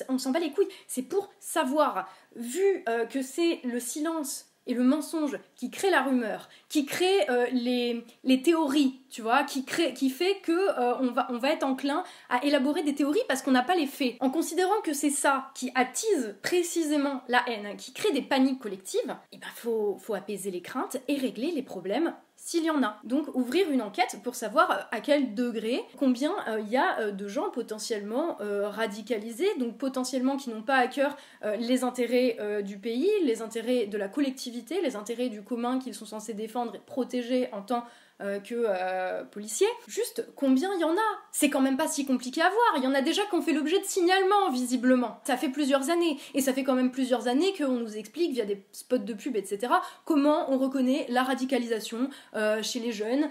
On 0.10 0.18
s'en 0.18 0.32
bat 0.32 0.39
les 0.39 0.51
couilles. 0.51 0.68
C'est 0.88 1.04
pour 1.04 1.30
savoir, 1.39 2.10
vu 2.36 2.84
euh, 2.89 3.06
que 3.06 3.22
c'est 3.22 3.60
le 3.63 3.80
silence 3.80 4.47
et 4.68 4.74
le 4.74 4.84
mensonge 4.84 5.40
qui 5.56 5.72
crée 5.72 5.90
la 5.90 6.04
rumeur, 6.04 6.50
qui 6.70 6.86
crée 6.86 7.30
euh, 7.30 7.48
les, 7.52 8.42
théories, 8.44 9.00
tu 9.10 9.22
vois, 9.22 9.44
qui, 9.44 9.64
fait 10.10 10.38
que 10.44 10.52
euh, 10.52 10.96
on, 11.00 11.12
va, 11.12 11.28
on 11.32 11.42
être 11.44 11.64
enclin 11.64 12.04
à 12.30 12.44
élaborer 12.46 12.84
des 12.84 12.94
théories 12.94 13.20
parce 13.28 13.42
qu'on 13.42 13.52
n'a 13.52 13.64
pas 13.64 13.76
les 13.76 13.88
faits. 13.88 14.16
En 14.20 14.30
considérant 14.30 14.82
que 14.84 14.94
c'est 14.94 15.10
ça 15.10 15.52
qui 15.56 15.72
attise 15.76 16.36
précisément 16.44 17.24
la 17.28 17.44
haine, 17.50 17.76
qui 17.78 17.94
crée 17.94 18.12
des 18.12 18.22
paniques 18.22 18.60
collectives, 18.60 19.16
il 19.32 19.38
eh 19.38 19.38
ben 19.38 19.48
faut, 19.56 19.98
faut 20.00 20.14
apaiser 20.14 20.52
les 20.52 20.62
craintes 20.62 20.98
et 21.08 21.18
régler 21.18 21.52
les 21.52 21.64
problèmes 21.64 22.14
s'il 22.48 22.63
y 22.63 22.72
en 22.72 22.82
a. 22.82 22.98
Donc 23.04 23.27
ouvrir 23.36 23.70
une 23.70 23.82
enquête 23.82 24.20
pour 24.24 24.36
savoir 24.36 24.72
euh, 24.72 24.75
à 24.92 25.01
quel 25.01 25.36
degré, 25.36 25.84
combien 25.98 26.32
euh, 26.48 26.62
il 26.62 26.70
y 26.70 26.77
a 26.77 26.98
euh, 27.01 27.12
de 27.12 27.27
gens 27.27 27.50
potentiellement 27.50 28.38
radicalisés, 28.39 29.50
donc 29.60 29.77
potentiellement 29.77 30.38
qui 30.38 30.50
n'ont 30.50 30.62
pas 30.62 30.77
à 30.77 30.88
cœur 30.88 31.18
les 31.60 31.84
intérêts 31.84 32.62
du 32.63 32.77
pays, 32.77 33.10
les 33.24 33.42
intérêts 33.42 33.88
de 33.88 33.98
la 33.98 34.08
collectivité, 34.08 34.82
les 34.82 34.96
intérêts 34.96 35.30
du 35.30 35.42
commun 35.42 35.80
qu'ils 35.80 35.96
sont 35.96 36.06
censés 36.06 36.34
défendre 36.34 36.75
et 36.75 36.80
protéger 36.80 37.50
en 37.51 37.62
tant 37.62 37.84
euh, 38.20 38.40
que 38.40 38.56
euh, 38.68 39.24
policiers. 39.26 39.68
Juste 39.88 40.26
combien 40.36 40.74
il 40.74 40.82
y 40.82 40.84
en 40.84 40.96
a? 40.96 41.20
C'est 41.32 41.52
quand 41.52 41.62
même 41.62 41.78
pas 41.78 41.88
si 41.88 42.04
compliqué 42.04 42.42
à 42.42 42.50
voir. 42.50 42.74
Il 42.78 42.84
y 42.84 42.88
en 42.88 42.96
a 42.96 43.02
déjà 43.02 43.22
qui 43.30 43.36
ont 43.36 43.44
fait 43.44 43.54
l'objet 43.54 43.80
de 43.80 43.86
signalements, 43.86 44.50
visiblement. 44.50 45.20
Ça 45.24 45.38
fait 45.38 45.50
plusieurs 45.50 45.92
années. 45.92 46.18
Et 46.34 46.42
ça 46.42 46.52
fait 46.52 46.64
quand 46.64 46.74
même 46.74 46.90
plusieurs 46.90 47.28
années 47.28 47.54
qu'on 47.56 47.74
nous 47.74 47.96
explique 47.96 48.32
via 48.32 48.46
des 48.46 48.66
spots 48.72 48.98
de 48.98 49.14
pub, 49.14 49.36
etc., 49.36 49.72
comment 50.04 50.52
on 50.52 50.58
reconnaît 50.58 51.06
la 51.10 51.22
radicalisation 51.22 52.10
euh, 52.36 52.64
chez 52.64 52.80
les 52.80 52.92
jeunes, 52.92 53.30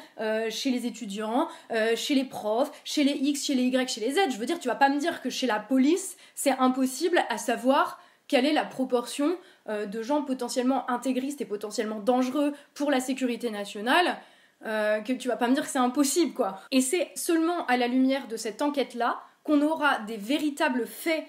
chez 0.50 0.70
les 0.70 0.86
étudiants, 0.86 1.48
chez 1.96 2.14
les 2.14 2.24
profs, 2.24 2.70
chez 2.84 3.02
les 3.02 3.12
X, 3.12 3.44
chez 3.44 3.54
les 3.54 3.64
Y, 3.64 3.88
chez 3.88 4.00
les 4.00 4.12
Z. 4.12 4.18
Je 4.30 4.36
veux 4.36 4.46
dire, 4.46 4.60
tu 4.60 4.68
vas 4.68 4.76
pas 4.76 4.88
me 4.88 5.00
dire 5.00 5.20
que 5.20 5.30
chez 5.30 5.48
la 5.48 5.58
police, 5.58 6.16
c'est 6.36 6.56
impossible 6.58 7.24
à 7.28 7.38
savoir 7.38 8.00
quelle 8.28 8.46
est 8.46 8.52
la 8.52 8.64
proportion 8.64 9.36
de 9.68 10.02
gens 10.02 10.22
potentiellement 10.22 10.88
intégristes 10.88 11.40
et 11.40 11.44
potentiellement 11.44 11.98
dangereux 11.98 12.52
pour 12.74 12.92
la 12.92 13.00
sécurité 13.00 13.50
nationale 13.50 14.16
euh, 14.64 15.00
que 15.00 15.12
tu 15.12 15.28
vas 15.28 15.36
pas 15.36 15.48
me 15.48 15.54
dire 15.54 15.64
que 15.64 15.70
c'est 15.70 15.78
impossible, 15.78 16.32
quoi. 16.32 16.60
Et 16.70 16.80
c'est 16.80 17.10
seulement 17.14 17.66
à 17.66 17.76
la 17.76 17.88
lumière 17.88 18.26
de 18.28 18.36
cette 18.36 18.62
enquête-là 18.62 19.20
qu'on 19.44 19.60
aura 19.62 19.98
des 20.00 20.16
véritables 20.16 20.86
faits 20.86 21.24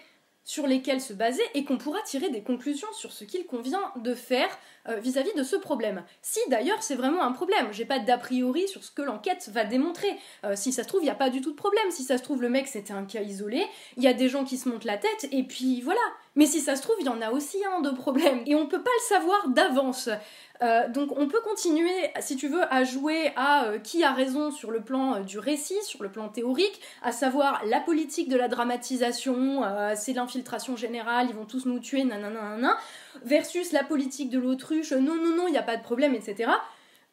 sur 0.47 0.65
lesquels 0.65 1.01
se 1.01 1.11
baser 1.11 1.43
et 1.55 1.65
qu'on 1.65 1.77
pourra 1.77 2.01
tirer 2.03 2.29
des 2.29 2.41
conclusions 2.41 2.87
sur 2.93 3.11
ce 3.11 3.25
qu'il 3.25 3.45
convient 3.45 3.91
de 3.97 4.15
faire 4.15 4.47
euh, 4.87 4.95
vis-à-vis 4.95 5.33
de 5.35 5.43
ce 5.43 5.57
problème. 5.57 6.05
Si 6.21 6.39
d'ailleurs 6.49 6.81
c'est 6.81 6.95
vraiment 6.95 7.21
un 7.23 7.33
problème, 7.33 7.67
j'ai 7.71 7.83
pas 7.83 7.99
d'a 7.99 8.17
priori 8.17 8.65
sur 8.69 8.81
ce 8.81 8.89
que 8.89 9.01
l'enquête 9.01 9.49
va 9.51 9.65
démontrer. 9.65 10.07
Euh, 10.45 10.53
si 10.55 10.71
ça 10.71 10.83
se 10.83 10.87
trouve, 10.87 11.01
il 11.01 11.03
n'y 11.03 11.09
a 11.09 11.15
pas 11.15 11.29
du 11.29 11.41
tout 11.41 11.51
de 11.51 11.57
problème. 11.57 11.91
Si 11.91 12.03
ça 12.03 12.17
se 12.17 12.23
trouve, 12.23 12.41
le 12.41 12.47
mec 12.47 12.67
c'était 12.69 12.93
un 12.93 13.03
cas 13.03 13.21
isolé, 13.21 13.61
il 13.97 14.03
y 14.03 14.07
a 14.07 14.13
des 14.13 14.29
gens 14.29 14.45
qui 14.45 14.57
se 14.57 14.69
montent 14.69 14.85
la 14.85 14.97
tête 14.97 15.27
et 15.33 15.43
puis 15.43 15.81
voilà. 15.81 15.99
Mais 16.37 16.45
si 16.45 16.61
ça 16.61 16.75
se 16.75 16.83
trouve, 16.83 16.95
il 16.99 17.07
y 17.07 17.09
en 17.09 17.21
a 17.21 17.31
aussi 17.31 17.57
un 17.65 17.81
de 17.81 17.89
problème. 17.89 18.43
Et 18.45 18.55
on 18.55 18.67
peut 18.67 18.81
pas 18.81 18.91
le 18.99 19.15
savoir 19.15 19.49
d'avance. 19.49 20.07
Euh, 20.61 20.87
donc 20.87 21.17
on 21.17 21.27
peut 21.27 21.41
continuer, 21.41 21.91
si 22.19 22.35
tu 22.35 22.47
veux, 22.47 22.61
à 22.73 22.83
jouer 22.83 23.31
à 23.35 23.65
euh, 23.65 23.79
qui 23.79 24.03
a 24.03 24.13
raison 24.13 24.51
sur 24.51 24.71
le 24.71 24.81
plan 24.81 25.15
euh, 25.15 25.19
du 25.21 25.39
récit, 25.39 25.77
sur 25.83 26.01
le 26.01 26.09
plan 26.09 26.29
théorique, 26.29 26.79
à 27.01 27.11
savoir 27.11 27.61
la 27.65 27.79
politique 27.79 28.29
de 28.29 28.37
la 28.37 28.47
dramatisation, 28.47 29.63
c'est 29.95 30.13
l'infiltration 30.13 30.75
générale, 30.75 31.27
ils 31.29 31.35
vont 31.35 31.45
tous 31.45 31.65
nous 31.65 31.79
tuer, 31.79 32.03
nanana, 32.03 32.77
versus 33.23 33.71
la 33.71 33.83
politique 33.83 34.29
de 34.29 34.39
l'autruche, 34.39 34.91
non, 34.93 35.15
non, 35.15 35.35
non, 35.35 35.47
il 35.47 35.51
n'y 35.51 35.57
a 35.57 35.63
pas 35.63 35.77
de 35.77 35.83
problème, 35.83 36.15
etc 36.15 36.51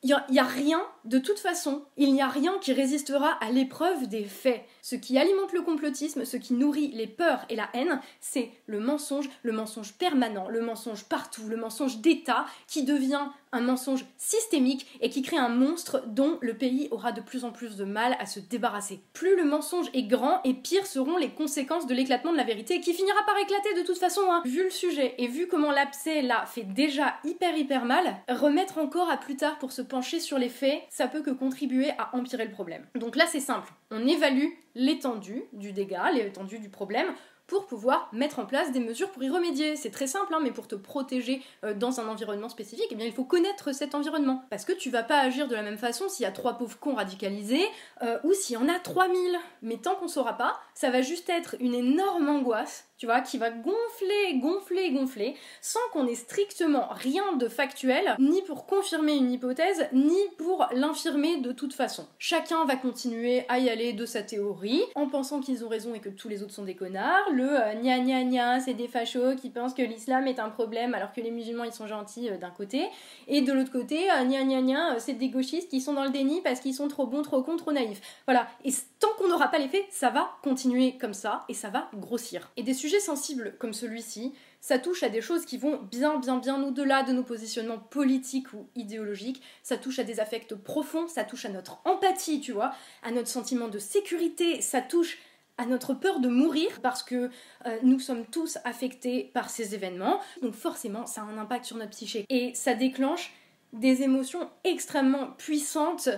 il 0.05 0.15
n'y 0.31 0.39
a, 0.39 0.45
rien, 0.45 0.83
de 1.05 1.19
toute 1.19 1.39
façon, 1.39 1.85
il 1.97 2.13
n'y 2.13 2.23
a 2.23 2.29
rien 2.29 2.55
qui 2.61 2.73
résistera 2.73 3.33
à 3.41 3.51
l'épreuve 3.51 4.09
des 4.09 4.25
faits. 4.25 4.65
Ce 4.81 4.97
qui 4.97 5.19
alimente 5.19 5.53
le 5.53 5.63
complotisme, 5.63 6.25
ce 6.25 6.37
qui 6.37 6.55
nourrit 6.55 6.93
les 6.93 7.07
peurs 7.07 7.45
et 7.49 7.57
la 7.57 7.69
haine, 7.75 8.01
c'est 8.21 8.51
le 8.67 8.81
mensonge, 8.81 9.29
le 9.43 9.53
mensonge 9.53 9.93
permanent, 9.95 10.49
le 10.49 10.63
mensonge 10.63 11.05
partout, 11.05 11.47
le 11.49 11.57
mensonge 11.57 11.99
d'État 11.99 12.47
qui 12.67 12.85
devient 12.85 13.29
un 13.53 13.61
mensonge 13.61 14.05
systémique 14.19 14.87
et 15.01 15.11
qui 15.11 15.23
crée 15.23 15.37
un 15.37 15.49
monstre 15.49 16.03
dont 16.07 16.39
le 16.41 16.55
pays 16.55 16.89
aura 16.91 17.13
de 17.13 17.21
plus 17.21 17.45
en 17.45 17.53
plus 17.53 17.77
de 17.77 17.85
mal 17.85 18.17
à 18.19 18.27
se 18.27 18.41
débarrasser. 18.41 19.01
Plus 19.13 19.37
le 19.37 19.45
mensonge 19.45 19.87
est 19.95 20.03
grand 20.03 20.41
et 20.43 20.55
pire 20.55 20.87
seront 20.87 21.17
les 21.17 21.31
conséquences 21.31 21.87
de 21.87 21.95
l'éclatement 21.95 22.33
de 22.33 22.37
la 22.37 22.45
vérité 22.45 22.81
qui 22.81 22.93
finira 22.93 23.23
par 23.25 23.39
éclater 23.39 23.75
de 23.75 23.87
toute 23.87 23.99
façon. 23.99 24.23
Hein. 24.29 24.43
Vu 24.45 24.65
le 24.65 24.71
sujet 24.71 25.15
et 25.19 25.29
vu 25.29 25.47
comment 25.47 25.71
l'abcès 25.71 26.23
là 26.23 26.47
fait 26.47 26.65
déjà 26.65 27.15
hyper 27.25 27.57
hyper 27.57 27.85
mal, 27.85 28.17
remettre 28.29 28.79
encore 28.79 29.11
à 29.11 29.17
plus 29.17 29.37
tard 29.37 29.59
pour 29.59 29.71
se 29.71 29.83
pencher 29.83 30.19
sur 30.19 30.39
les 30.39 30.49
faits, 30.49 30.83
ça 30.95 31.09
peut 31.09 31.23
que 31.23 31.33
contribuer 31.33 31.91
à 31.99 32.15
empirer 32.15 32.45
le 32.45 32.53
problème. 32.53 32.87
Donc 32.95 33.17
là 33.17 33.27
c'est 33.27 33.41
simple, 33.41 33.73
on 33.91 34.07
évalue 34.07 34.47
l'étendue 34.77 35.43
du 35.53 35.73
dégât, 35.73 36.13
l'étendue 36.13 36.61
du 36.61 36.69
problème, 36.69 37.09
pour 37.47 37.67
pouvoir 37.67 38.09
mettre 38.13 38.39
en 38.39 38.47
place 38.47 38.73
des 38.73 38.81
mesures 38.81 39.11
pour 39.11 39.23
y 39.23 39.31
remédier. 39.31 39.77
C'est 39.77 39.91
très 39.91 40.07
simple, 40.07 40.33
hein, 40.35 40.41
mais 40.43 40.51
pour 40.51 40.69
te 40.69 40.75
protéger 40.75 41.43
euh, 41.65 41.75
dans 41.75 42.01
un 42.01 42.09
environnement 42.09 42.49
spécifique, 42.49 42.89
eh 42.91 42.95
bien, 42.95 43.07
il 43.07 43.13
faut 43.13 43.25
connaître 43.25 43.73
cet 43.73 43.95
environnement. 43.95 44.45
Parce 44.51 44.65
que 44.65 44.73
tu 44.73 44.91
vas 44.91 45.03
pas 45.03 45.19
agir 45.19 45.49
de 45.49 45.55
la 45.55 45.63
même 45.63 45.79
façon 45.79 46.09
s'il 46.09 46.25
y 46.25 46.27
a 46.27 46.33
trois 46.33 46.55
pauvres 46.55 46.79
cons 46.79 46.95
radicalisés 46.95 47.67
euh, 48.03 48.19
ou 48.25 48.33
s'il 48.33 48.55
y 48.55 48.57
en 48.57 48.69
a 48.69 48.79
3000. 48.79 49.39
Mais 49.63 49.77
tant 49.77 49.95
qu'on 49.95 50.09
saura 50.09 50.37
pas, 50.37 50.59
ça 50.75 50.91
va 50.91 51.03
juste 51.03 51.29
être 51.29 51.57
une 51.61 51.75
énorme 51.75 52.29
angoisse 52.29 52.87
tu 52.97 53.07
vois, 53.07 53.21
qui 53.21 53.39
va 53.39 53.51
gonfler, 53.51 54.39
gonfler, 54.39 54.93
gonfler, 54.93 55.35
sans 55.61 55.81
qu'on 55.93 56.07
ait 56.07 56.15
strictement 56.15 56.89
rien 56.91 57.37
de 57.37 57.49
factuel, 57.49 58.15
ni 58.19 58.41
pour 58.43 58.67
confirmer 58.67 59.15
une 59.15 59.33
hypothèse, 59.33 59.89
ni 59.93 60.19
pour 60.39 60.67
l'infirmer 60.73 61.39
de 61.39 61.53
toute 61.53 61.75
façon. 61.75 62.07
Chacun 62.19 62.65
va 62.65 62.77
continuer 62.77 63.45
à 63.49 63.59
y 63.59 63.69
aller 63.69 63.93
de 63.93 64.07
sa 64.07 64.23
théorie, 64.23 64.83
en 64.95 65.09
pensant 65.09 65.41
qu'ils 65.41 65.65
ont 65.65 65.69
raison 65.69 65.95
et 65.95 66.01
que 66.01 66.09
tous 66.09 66.29
les 66.29 66.43
autres 66.43 66.55
sont 66.55 66.65
des 66.65 66.77
connards. 66.77 67.31
Le 67.35 67.61
euh, 67.61 67.75
gna 67.75 67.99
gna 67.99 68.23
gna, 68.23 68.61
c'est 68.61 68.75
des 68.75 68.87
fachos 68.87 69.35
qui 69.35 69.51
pensent 69.51 69.75
que 69.75 69.83
l'islam 69.83 70.29
est 70.29 70.39
un 70.39 70.51
problème 70.51 70.95
alors 70.95 71.13
que 71.13 71.21
les 71.21 71.33
musulmans 71.33 71.65
ils 71.65 71.73
sont 71.73 71.89
gentils 71.89 72.31
euh, 72.31 72.37
d'un 72.37 72.51
côté, 72.51 72.87
et 73.27 73.41
de 73.41 73.53
l'autre 73.53 73.73
côté, 73.73 74.09
euh, 74.09 74.25
gna 74.25 74.45
gna, 74.45 74.95
euh, 74.95 74.99
c'est 74.99 75.15
des 75.15 75.31
gauchistes 75.31 75.69
qui 75.69 75.81
sont 75.81 75.95
dans 75.95 76.05
le 76.05 76.11
déni 76.11 76.41
parce 76.43 76.61
qu'ils 76.61 76.75
sont 76.75 76.87
trop 76.87 77.07
bons, 77.07 77.23
trop 77.23 77.43
cons, 77.43 77.57
trop 77.57 77.73
naïfs. 77.73 78.01
Voilà, 78.27 78.47
et 78.65 78.73
tant 79.01 79.09
qu'on 79.19 79.29
n'aura 79.29 79.49
pas 79.49 79.59
les 79.59 79.69
faits, 79.69 79.85
ça 79.91 80.11
va 80.11 80.31
continuer 80.43 80.97
comme 80.97 81.15
ça, 81.15 81.45
et 81.49 81.55
ça 81.55 81.71
va 81.71 81.91
grossir. 81.95 82.53
Et 82.57 82.63
des 82.63 82.75
sujet 82.75 83.01
sensible 83.01 83.57
comme 83.59 83.73
celui-ci, 83.73 84.33
ça 84.61 84.79
touche 84.79 85.03
à 85.03 85.09
des 85.09 85.21
choses 85.21 85.45
qui 85.45 85.59
vont 85.59 85.81
bien, 85.91 86.17
bien, 86.19 86.39
bien 86.39 86.63
au-delà 86.63 87.03
de 87.03 87.13
nos 87.13 87.25
positionnements 87.25 87.79
politiques 87.79 88.53
ou 88.55 88.69
idéologiques. 88.77 89.43
Ça 89.63 89.77
touche 89.77 89.99
à 89.99 90.05
des 90.05 90.21
affects 90.21 90.55
profonds, 90.55 91.09
ça 91.09 91.25
touche 91.25 91.45
à 91.45 91.51
notre 91.51 91.81
empathie, 91.85 92.41
tu 92.41 92.53
vois, 92.53 92.73
à 93.03 93.11
notre 93.11 93.29
sentiment 93.29 93.69
de 93.69 93.79
sécurité, 93.79 94.61
ça 94.63 94.81
touche 94.81 95.19
à 95.59 95.67
notre 95.67 95.95
peur 95.95 96.21
de 96.21 96.29
mourir 96.29 96.81
parce 96.83 97.03
que 97.03 97.31
euh, 97.67 97.79
nous 97.83 98.01
sommes 98.01 98.27
tous 98.27 98.59
affectés 98.65 99.31
par 99.35 99.51
ces 99.51 99.75
événements. 99.75 100.21
Donc 100.43 100.55
forcément, 100.55 101.07
ça 101.07 101.23
a 101.23 101.25
un 101.25 101.39
impact 101.39 101.65
sur 101.65 101.77
notre 101.77 101.91
psyché. 101.91 102.27
Et 102.29 102.55
ça 102.55 102.75
déclenche 102.75 103.33
des 103.73 104.03
émotions 104.03 104.51
extrêmement 104.65 105.33
puissantes 105.39 106.09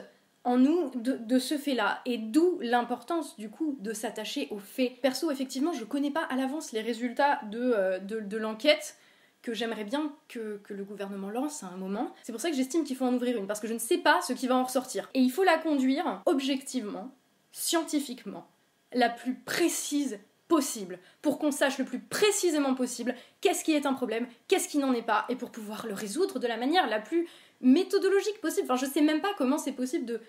en 0.45 0.59
nous 0.59 0.93
de, 0.95 1.39
ce 1.41 1.59
fait-là. 1.59 2.01
Et 2.07 2.19
d'où 2.19 2.59
l'importance, 2.61 3.37
du 3.37 3.51
coup, 3.51 3.77
de 3.81 3.93
s'attacher 3.93 4.47
aux 4.53 4.61
faits. 4.61 5.01
Perso, 5.03 5.31
effectivement, 5.31 5.73
je 5.73 5.85
connais 5.85 6.13
pas 6.13 6.23
à 6.23 6.37
l'avance 6.37 6.71
les 6.71 6.83
résultats 6.83 7.41
de, 7.51 7.73
euh, 7.77 7.99
de, 7.99 8.37
l'enquête 8.37 8.97
que 9.43 9.53
j'aimerais 9.55 9.83
bien 9.85 10.13
que, 10.29 10.61
que, 10.63 10.73
le 10.73 10.85
gouvernement 10.85 11.31
lance 11.31 11.65
à 11.65 11.67
un 11.67 11.77
moment. 11.77 12.15
C'est 12.23 12.33
pour 12.33 12.41
ça 12.41 12.51
que 12.51 12.57
j'estime 12.57 12.85
qu'il 12.85 12.97
faut 12.97 13.05
en 13.05 13.15
ouvrir 13.15 13.37
une, 13.37 13.49
parce 13.49 13.59
que 13.59 13.67
je 13.67 13.75
ne 13.75 13.79
sais 13.79 13.99
pas 13.99 14.21
ce 14.23 14.33
qui 14.35 14.47
va 14.47 14.57
en 14.57 14.65
ressortir. 14.65 15.11
Et 15.15 15.21
il 15.21 15.31
faut 15.31 15.43
la 15.43 15.59
conduire 15.59 16.23
objectivement, 16.27 17.11
scientifiquement, 17.51 18.47
la 18.93 19.09
plus 19.09 19.35
précise 19.35 20.19
possible, 20.49 20.99
pour 21.23 21.39
qu'on 21.39 21.51
sache 21.51 21.79
le 21.79 21.85
plus 21.85 21.99
précisément 21.99 22.75
possible 22.75 23.15
qu'est-ce 23.41 23.65
qui 23.65 23.73
est 23.73 23.87
un 23.87 23.95
problème, 23.95 24.27
qu'est-ce 24.49 24.69
qui 24.69 24.79
n'en 24.79 24.93
est 24.93 25.03
pas, 25.03 25.25
et 25.29 25.37
pour 25.37 25.51
pouvoir 25.51 25.87
le 25.87 25.95
résoudre 25.95 26.39
de 26.39 26.47
la 26.47 26.57
manière 26.57 26.89
la 26.89 27.01
plus 27.01 27.27
méthodologique 27.61 28.41
possible. 28.41 28.67
Enfin, 28.71 28.77
je 28.77 28.91
sais 28.91 29.01
même 29.01 29.21
pas 29.21 29.33
comment 29.37 29.59
c'est 29.59 29.73
possible 29.73 30.21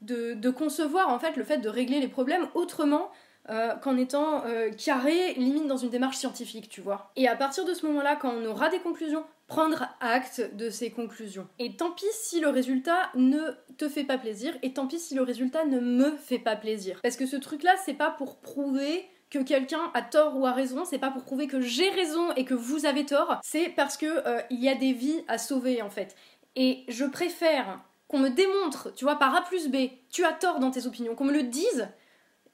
de, 0.00 0.50
concevoir 0.50 1.10
en 1.10 1.18
fait 1.18 1.36
le 1.36 1.44
fait 1.44 1.58
de 1.58 1.68
régler 1.68 2.00
les 2.00 2.08
problèmes 2.08 2.48
autrement 2.54 3.10
euh, 3.50 3.74
qu'en 3.76 3.96
étant 3.96 4.44
euh, 4.46 4.70
carré, 4.70 5.34
limite 5.34 5.66
dans 5.66 5.76
une 5.76 5.90
démarche 5.90 6.16
scientifique, 6.16 6.68
tu 6.68 6.80
vois. 6.80 7.12
Et 7.16 7.28
à 7.28 7.36
partir 7.36 7.64
de 7.64 7.74
ce 7.74 7.86
moment-là, 7.86 8.16
quand 8.16 8.30
on 8.30 8.44
aura 8.44 8.68
des 8.68 8.78
conclusions, 8.78 9.24
prendre 9.48 9.88
acte 10.00 10.54
de 10.54 10.70
ces 10.70 10.90
conclusions. 10.90 11.48
Et 11.58 11.76
tant 11.76 11.90
pis 11.90 12.04
si 12.12 12.38
le 12.38 12.48
résultat 12.48 13.10
ne 13.14 13.40
te 13.78 13.88
fait 13.88 14.04
pas 14.04 14.18
plaisir, 14.18 14.54
et 14.62 14.74
tant 14.74 14.86
pis 14.86 14.98
si 14.98 15.14
le 15.14 15.22
résultat 15.22 15.64
ne 15.64 15.80
me 15.80 16.16
fait 16.16 16.38
pas 16.38 16.54
plaisir. 16.54 17.00
Parce 17.02 17.16
que 17.16 17.26
ce 17.26 17.36
truc-là, 17.36 17.74
c'est 17.84 17.94
pas 17.94 18.10
pour 18.10 18.38
prouver 18.40 19.08
que 19.30 19.38
quelqu'un 19.38 19.90
a 19.94 20.02
tort 20.02 20.36
ou 20.38 20.46
a 20.46 20.52
raison, 20.52 20.84
c'est 20.84 20.98
pas 20.98 21.10
pour 21.10 21.24
prouver 21.24 21.46
que 21.46 21.60
j'ai 21.60 21.90
raison 21.90 22.32
et 22.32 22.44
que 22.44 22.54
vous 22.54 22.86
avez 22.86 23.04
tort, 23.04 23.40
c'est 23.42 23.70
parce 23.70 23.96
que 23.96 24.06
euh, 24.26 24.40
y 24.50 24.68
a 24.68 24.74
des 24.74 24.92
vies 24.92 25.22
à 25.28 25.38
sauver 25.38 25.82
en 25.82 25.90
fait. 25.90 26.14
Et 26.56 26.84
je 26.88 27.04
préfère 27.04 27.80
qu'on 28.06 28.18
me 28.18 28.30
démontre, 28.30 28.92
tu 28.94 29.04
vois, 29.04 29.16
par 29.16 29.34
A 29.34 29.42
plus 29.42 29.68
B, 29.68 29.90
tu 30.10 30.24
as 30.24 30.32
tort 30.32 30.60
dans 30.60 30.70
tes 30.70 30.86
opinions, 30.86 31.14
qu'on 31.14 31.26
me 31.26 31.32
le 31.32 31.42
dise 31.42 31.88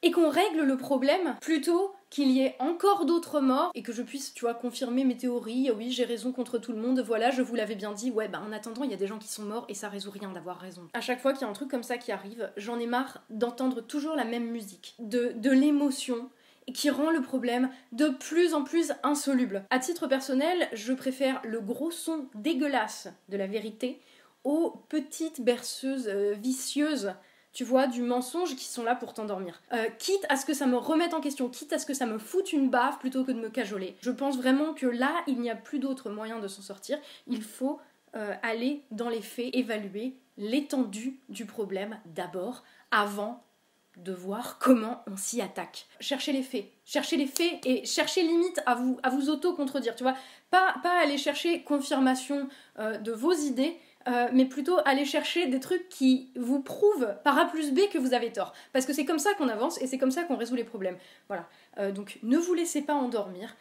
et 0.04 0.10
qu'on 0.10 0.28
règle 0.28 0.60
le 0.60 0.76
problème 0.76 1.34
plutôt 1.40 1.94
qu'il 2.10 2.30
y 2.30 2.42
ait 2.42 2.54
encore 2.60 3.06
d'autres 3.06 3.40
morts 3.40 3.72
et 3.74 3.82
que 3.82 3.90
je 3.90 4.02
puisse, 4.02 4.34
tu 4.34 4.42
vois, 4.42 4.54
confirmer 4.54 5.02
mes 5.02 5.16
théories. 5.16 5.70
Oui, 5.72 5.90
j'ai 5.90 6.04
raison 6.04 6.30
contre 6.30 6.58
tout 6.58 6.72
le 6.72 6.78
monde. 6.78 7.00
Voilà, 7.00 7.30
je 7.30 7.40
vous 7.40 7.54
l'avais 7.56 7.74
bien 7.74 7.92
dit. 7.92 8.10
Ouais, 8.10 8.28
bah 8.28 8.40
en 8.46 8.52
attendant, 8.52 8.84
il 8.84 8.90
y 8.90 8.94
a 8.94 8.98
des 8.98 9.06
gens 9.06 9.18
qui 9.18 9.28
sont 9.28 9.42
morts 9.42 9.64
et 9.68 9.74
ça 9.74 9.88
résout 9.88 10.10
rien 10.10 10.30
d'avoir 10.30 10.58
raison. 10.58 10.88
À 10.92 11.00
chaque 11.00 11.20
fois 11.20 11.32
qu'il 11.32 11.42
y 11.42 11.44
a 11.44 11.48
un 11.48 11.54
truc 11.54 11.70
comme 11.70 11.82
ça 11.82 11.96
qui 11.96 12.12
arrive, 12.12 12.52
j'en 12.58 12.78
ai 12.78 12.86
marre 12.86 13.24
d'entendre 13.30 13.80
toujours 13.80 14.14
la 14.14 14.24
même 14.24 14.50
musique, 14.50 14.94
de, 14.98 15.34
l'émotion 15.50 16.28
qui 16.72 16.90
rend 16.90 17.10
le 17.10 17.22
problème 17.22 17.70
de 17.92 18.08
plus 18.08 18.52
en 18.52 18.62
plus 18.62 18.92
insoluble. 19.02 19.64
À 19.70 19.78
titre 19.78 20.06
personnel, 20.06 20.68
je 20.74 20.92
préfère 20.92 21.40
le 21.44 21.60
gros 21.60 21.90
son 21.90 22.28
dégueulasse 22.34 23.08
de 23.30 23.38
la 23.38 23.46
vérité 23.46 24.00
aux 24.44 24.70
petites 24.90 25.40
berceuses 25.40 26.08
euh, 26.08 26.34
vicieuses 26.34 27.14
tu 27.54 27.64
vois, 27.64 27.86
du 27.86 28.02
mensonge 28.02 28.56
qui 28.56 28.64
sont 28.64 28.82
là 28.82 28.94
pour 28.96 29.14
t'endormir. 29.14 29.62
Euh, 29.72 29.86
quitte 29.98 30.26
à 30.28 30.36
ce 30.36 30.44
que 30.44 30.52
ça 30.52 30.66
me 30.66 30.76
remette 30.76 31.14
en 31.14 31.20
question, 31.20 31.48
quitte 31.48 31.72
à 31.72 31.78
ce 31.78 31.86
que 31.86 31.94
ça 31.94 32.04
me 32.04 32.18
foute 32.18 32.52
une 32.52 32.68
baffe 32.68 32.98
plutôt 32.98 33.24
que 33.24 33.30
de 33.30 33.40
me 33.40 33.48
cajoler. 33.48 33.96
Je 34.00 34.10
pense 34.10 34.36
vraiment 34.36 34.74
que 34.74 34.86
là, 34.86 35.22
il 35.28 35.40
n'y 35.40 35.50
a 35.50 35.56
plus 35.56 35.78
d'autre 35.78 36.10
moyen 36.10 36.40
de 36.40 36.48
s'en 36.48 36.62
sortir. 36.62 36.98
Il 37.28 37.42
faut 37.42 37.80
euh, 38.16 38.34
aller 38.42 38.82
dans 38.90 39.08
les 39.08 39.22
faits, 39.22 39.54
évaluer 39.54 40.16
l'étendue 40.36 41.20
du 41.28 41.46
problème 41.46 41.98
d'abord, 42.06 42.64
avant 42.90 43.44
de 43.96 44.12
voir 44.12 44.58
comment 44.58 45.02
on 45.06 45.16
s'y 45.16 45.40
attaque. 45.40 45.86
Cherchez 46.00 46.32
les 46.32 46.42
faits, 46.42 46.66
cherchez 46.84 47.16
les 47.16 47.26
faits 47.26 47.64
et 47.64 47.84
cherchez 47.84 48.22
limite 48.22 48.60
à 48.66 48.74
vous, 48.74 48.98
à 49.04 49.14
auto-contredire, 49.14 49.94
tu 49.94 50.02
vois. 50.02 50.16
Pas, 50.50 50.74
pas 50.82 51.00
aller 51.00 51.18
chercher 51.18 51.62
confirmation 51.62 52.48
euh, 52.80 52.98
de 52.98 53.12
vos 53.12 53.32
idées, 53.32 53.76
euh, 54.08 54.28
mais 54.32 54.44
plutôt 54.44 54.78
aller 54.84 55.04
chercher 55.04 55.46
des 55.46 55.60
trucs 55.60 55.88
qui 55.88 56.30
vous 56.36 56.60
prouvent 56.60 57.14
par 57.24 57.38
A 57.38 57.46
plus 57.46 57.72
B 57.72 57.80
que 57.92 57.98
vous 57.98 58.14
avez 58.14 58.32
tort. 58.32 58.52
Parce 58.72 58.86
que 58.86 58.92
c'est 58.92 59.04
comme 59.04 59.18
ça 59.18 59.34
qu'on 59.34 59.48
avance 59.48 59.80
et 59.80 59.86
c'est 59.86 59.98
comme 59.98 60.10
ça 60.10 60.24
qu'on 60.24 60.36
résout 60.36 60.56
les 60.56 60.64
problèmes. 60.64 60.96
Voilà. 61.28 61.48
Euh, 61.78 61.92
donc 61.92 62.18
ne 62.22 62.36
vous 62.36 62.54
laissez 62.54 62.82
pas 62.82 62.94
endormir. 62.94 63.56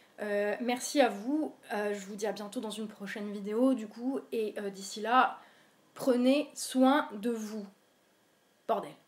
merci 0.61 1.01
à 1.01 1.09
vous. 1.09 1.53
je 1.71 2.05
vous 2.05 2.15
dis 2.15 2.25
à 2.25 2.31
bientôt 2.31 2.61
dans 2.61 2.69
une 2.69 2.87
prochaine 2.87 3.31
vidéo 3.31 3.73
du 3.73 3.87
coup. 3.87 4.19
Et 4.31 4.55
d'ici 4.73 5.01
là, 5.01 5.39
prenez 5.93 6.49
soin 6.53 7.09
de 7.13 7.29
vous. 7.29 7.65
Bordel. 8.67 9.02